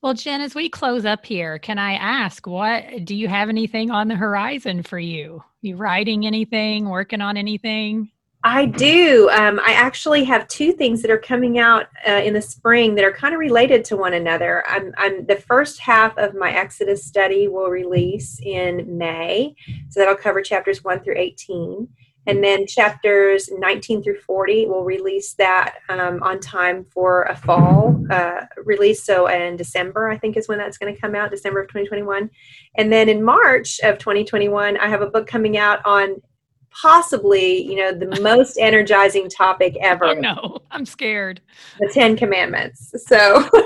Well, 0.00 0.14
Jen, 0.14 0.40
as 0.40 0.54
we 0.54 0.68
close 0.68 1.04
up 1.04 1.26
here, 1.26 1.58
can 1.58 1.76
I 1.78 1.94
ask 1.94 2.46
what 2.46 3.04
do 3.04 3.16
you 3.16 3.26
have 3.26 3.48
anything 3.48 3.90
on 3.90 4.06
the 4.06 4.14
horizon 4.14 4.84
for 4.84 4.98
you? 4.98 5.42
You 5.60 5.76
writing 5.76 6.24
anything, 6.24 6.88
working 6.88 7.20
on 7.20 7.36
anything? 7.36 8.10
I 8.44 8.66
do. 8.66 9.28
Um, 9.30 9.58
I 9.58 9.72
actually 9.72 10.22
have 10.22 10.46
two 10.46 10.72
things 10.72 11.02
that 11.02 11.10
are 11.10 11.18
coming 11.18 11.58
out 11.58 11.86
uh, 12.06 12.12
in 12.12 12.34
the 12.34 12.40
spring 12.40 12.94
that 12.94 13.04
are 13.04 13.12
kind 13.12 13.34
of 13.34 13.40
related 13.40 13.84
to 13.86 13.96
one 13.96 14.14
another. 14.14 14.62
I'm, 14.68 14.92
I'm 14.96 15.26
the 15.26 15.34
first 15.34 15.80
half 15.80 16.16
of 16.16 16.36
my 16.36 16.52
Exodus 16.52 17.04
study 17.04 17.48
will 17.48 17.68
release 17.68 18.38
in 18.40 18.96
May, 18.96 19.56
so 19.88 19.98
that'll 19.98 20.14
cover 20.14 20.40
chapters 20.40 20.84
one 20.84 21.02
through 21.02 21.16
eighteen, 21.18 21.88
and 22.28 22.42
then 22.44 22.66
chapters 22.66 23.50
nineteen 23.58 24.02
through 24.02 24.18
forty 24.20 24.66
will 24.66 24.84
release 24.84 25.32
that 25.34 25.78
um, 25.88 26.22
on 26.22 26.40
time 26.40 26.84
for 26.84 27.24
a 27.24 27.36
fall 27.36 28.00
uh, 28.10 28.42
release. 28.64 29.02
So 29.02 29.26
in 29.26 29.56
December, 29.56 30.08
I 30.08 30.18
think 30.18 30.36
is 30.36 30.48
when 30.48 30.58
that's 30.58 30.78
going 30.78 30.94
to 30.94 31.00
come 31.00 31.14
out, 31.14 31.30
December 31.30 31.62
of 31.62 31.68
2021, 31.68 32.30
and 32.76 32.92
then 32.92 33.08
in 33.08 33.22
March 33.22 33.80
of 33.82 33.98
2021, 33.98 34.76
I 34.76 34.88
have 34.88 35.02
a 35.02 35.06
book 35.06 35.26
coming 35.26 35.56
out 35.56 35.80
on 35.84 36.22
possibly 36.70 37.62
you 37.62 37.76
know 37.76 37.92
the 37.92 38.20
most 38.20 38.58
energizing 38.58 39.28
topic 39.28 39.76
ever 39.80 40.04
Oh 40.04 40.14
no, 40.14 40.58
I'm 40.70 40.84
scared. 40.84 41.40
the 41.80 41.88
10 41.88 42.16
commandments 42.16 42.92
so 43.06 43.48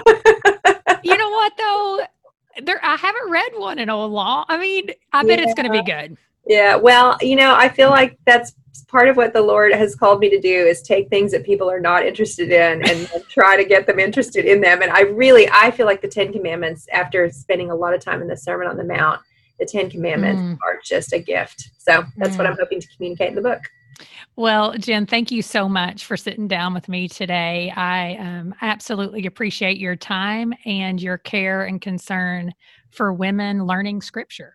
You 1.03 1.17
know 1.17 1.31
what 1.31 1.53
though? 1.57 2.01
There 2.63 2.85
I 2.85 2.97
haven't 2.97 3.31
read 3.31 3.53
one 3.57 3.79
in 3.79 3.89
a 3.89 4.07
long. 4.07 4.45
I 4.49 4.59
mean, 4.59 4.91
I 5.13 5.25
bet 5.25 5.41
it's 5.41 5.55
going 5.55 5.67
to 5.67 5.73
be 5.73 5.83
good. 5.83 6.17
Yeah 6.47 6.75
well 6.75 7.17
you 7.21 7.37
know 7.37 7.55
i 7.55 7.69
feel 7.69 7.91
like 7.91 8.19
that's 8.27 8.53
part 8.89 9.09
of 9.09 9.17
what 9.17 9.33
the 9.33 9.41
lord 9.41 9.73
has 9.73 9.95
called 9.95 10.19
me 10.19 10.29
to 10.29 10.41
do 10.41 10.49
is 10.49 10.83
take 10.83 11.09
things 11.09 11.31
that 11.31 11.45
people 11.45 11.71
are 11.71 11.81
not 11.81 12.05
interested 12.05 12.51
in 12.51 12.83
and, 12.89 13.09
try 13.29 13.57
to 13.57 13.65
get 13.65 13.87
them 13.87 13.99
interested 13.99 14.45
in 14.45 14.61
them 14.61 14.83
and 14.83 14.91
i 14.91 15.01
really 15.03 15.49
i 15.51 15.71
feel 15.71 15.87
like 15.87 16.03
the 16.03 16.09
10 16.09 16.33
commandments 16.33 16.87
after 16.93 17.31
spending 17.31 17.71
a 17.71 17.75
lot 17.75 17.95
of 17.95 18.01
time 18.01 18.21
in 18.21 18.29
the 18.29 18.37
sermon 18.37 18.67
on 18.67 18.77
the 18.77 18.85
mount 18.85 19.21
the 19.59 19.67
10 19.67 19.91
commandments 19.91 20.43
Mm. 20.43 20.59
are 20.65 20.81
just 20.85 21.13
a 21.13 21.19
gift 21.19 21.71
so 21.79 22.05
that's 22.17 22.37
what 22.37 22.47
Mm. 22.47 22.51
i'm 22.51 22.57
hoping 22.59 22.81
to 22.81 22.89
communicate 22.97 23.29
in 23.29 23.35
the 23.35 23.43
book 23.43 23.61
Well, 24.35 24.73
Jen, 24.79 25.07
thank 25.07 25.31
you 25.31 25.43
so 25.43 25.69
much 25.69 26.07
for 26.07 26.17
sitting 26.17 26.49
down 26.49 26.73
with 26.73 26.89
me 26.89 27.07
today. 27.07 27.71
I 27.77 28.17
um, 28.17 28.55
absolutely 28.63 29.27
appreciate 29.27 29.77
your 29.77 29.95
time 29.95 30.55
and 30.65 31.01
your 31.01 31.19
care 31.19 31.65
and 31.67 31.81
concern 31.81 32.55
for 32.91 33.13
women 33.13 33.67
learning 33.67 34.01
scripture. 34.01 34.55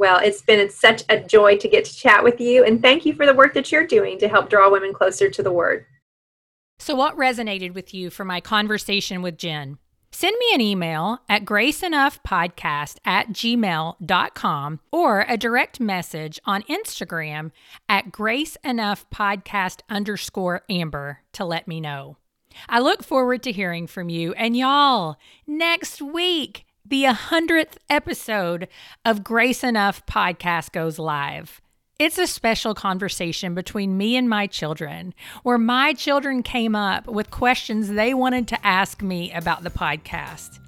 Well, 0.00 0.18
it's 0.18 0.40
been 0.40 0.70
such 0.70 1.04
a 1.10 1.20
joy 1.20 1.58
to 1.58 1.68
get 1.68 1.84
to 1.84 1.94
chat 1.94 2.24
with 2.24 2.40
you, 2.40 2.64
and 2.64 2.80
thank 2.80 3.04
you 3.04 3.12
for 3.12 3.26
the 3.26 3.34
work 3.34 3.52
that 3.52 3.70
you're 3.70 3.86
doing 3.86 4.18
to 4.20 4.28
help 4.28 4.48
draw 4.48 4.70
women 4.70 4.94
closer 4.94 5.28
to 5.28 5.42
the 5.42 5.52
Word. 5.52 5.84
So, 6.78 6.94
what 6.94 7.18
resonated 7.18 7.74
with 7.74 7.92
you 7.92 8.08
from 8.08 8.28
my 8.28 8.40
conversation 8.40 9.20
with 9.20 9.36
Jen? 9.36 9.76
Send 10.10 10.34
me 10.40 10.54
an 10.54 10.62
email 10.62 11.18
at 11.28 11.44
graceenoughpodcast 11.44 12.96
at 13.04 13.28
gmail.com 13.28 14.80
or 14.90 15.26
a 15.28 15.36
direct 15.36 15.80
message 15.80 16.40
on 16.46 16.62
Instagram 16.62 17.50
at 17.86 18.06
graceenoughpodcast 18.10 19.80
underscore 19.90 20.62
amber 20.70 21.18
to 21.34 21.44
let 21.44 21.68
me 21.68 21.78
know. 21.78 22.16
I 22.70 22.80
look 22.80 23.02
forward 23.02 23.42
to 23.42 23.52
hearing 23.52 23.86
from 23.86 24.08
you. 24.08 24.32
And 24.32 24.56
y'all, 24.56 25.16
next 25.46 26.00
week, 26.00 26.64
the 26.84 27.04
100th 27.04 27.76
episode 27.88 28.68
of 29.04 29.22
Grace 29.22 29.62
Enough 29.62 30.04
Podcast 30.06 30.72
goes 30.72 30.98
live. 30.98 31.60
It's 31.98 32.18
a 32.18 32.26
special 32.26 32.74
conversation 32.74 33.54
between 33.54 33.98
me 33.98 34.16
and 34.16 34.28
my 34.28 34.46
children, 34.46 35.12
where 35.42 35.58
my 35.58 35.92
children 35.92 36.42
came 36.42 36.74
up 36.74 37.06
with 37.06 37.30
questions 37.30 37.88
they 37.90 38.14
wanted 38.14 38.48
to 38.48 38.66
ask 38.66 39.02
me 39.02 39.30
about 39.32 39.62
the 39.62 39.70
podcast. 39.70 40.58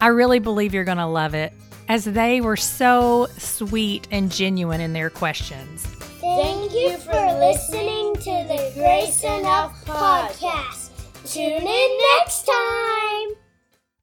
I 0.00 0.06
really 0.06 0.38
believe 0.38 0.72
you're 0.72 0.84
going 0.84 0.96
to 0.98 1.06
love 1.06 1.34
it, 1.34 1.52
as 1.88 2.04
they 2.04 2.40
were 2.40 2.56
so 2.56 3.26
sweet 3.36 4.08
and 4.10 4.32
genuine 4.32 4.80
in 4.80 4.94
their 4.94 5.10
questions. 5.10 5.84
Thank 6.20 6.72
you 6.72 6.96
for 6.98 7.12
listening 7.12 8.14
to 8.14 8.46
the 8.48 8.72
Grace 8.74 9.22
Enough 9.22 9.84
podcast. 9.84 10.90
Tune 11.30 11.66
in 11.66 11.98
next 12.16 12.46
time. 12.46 13.37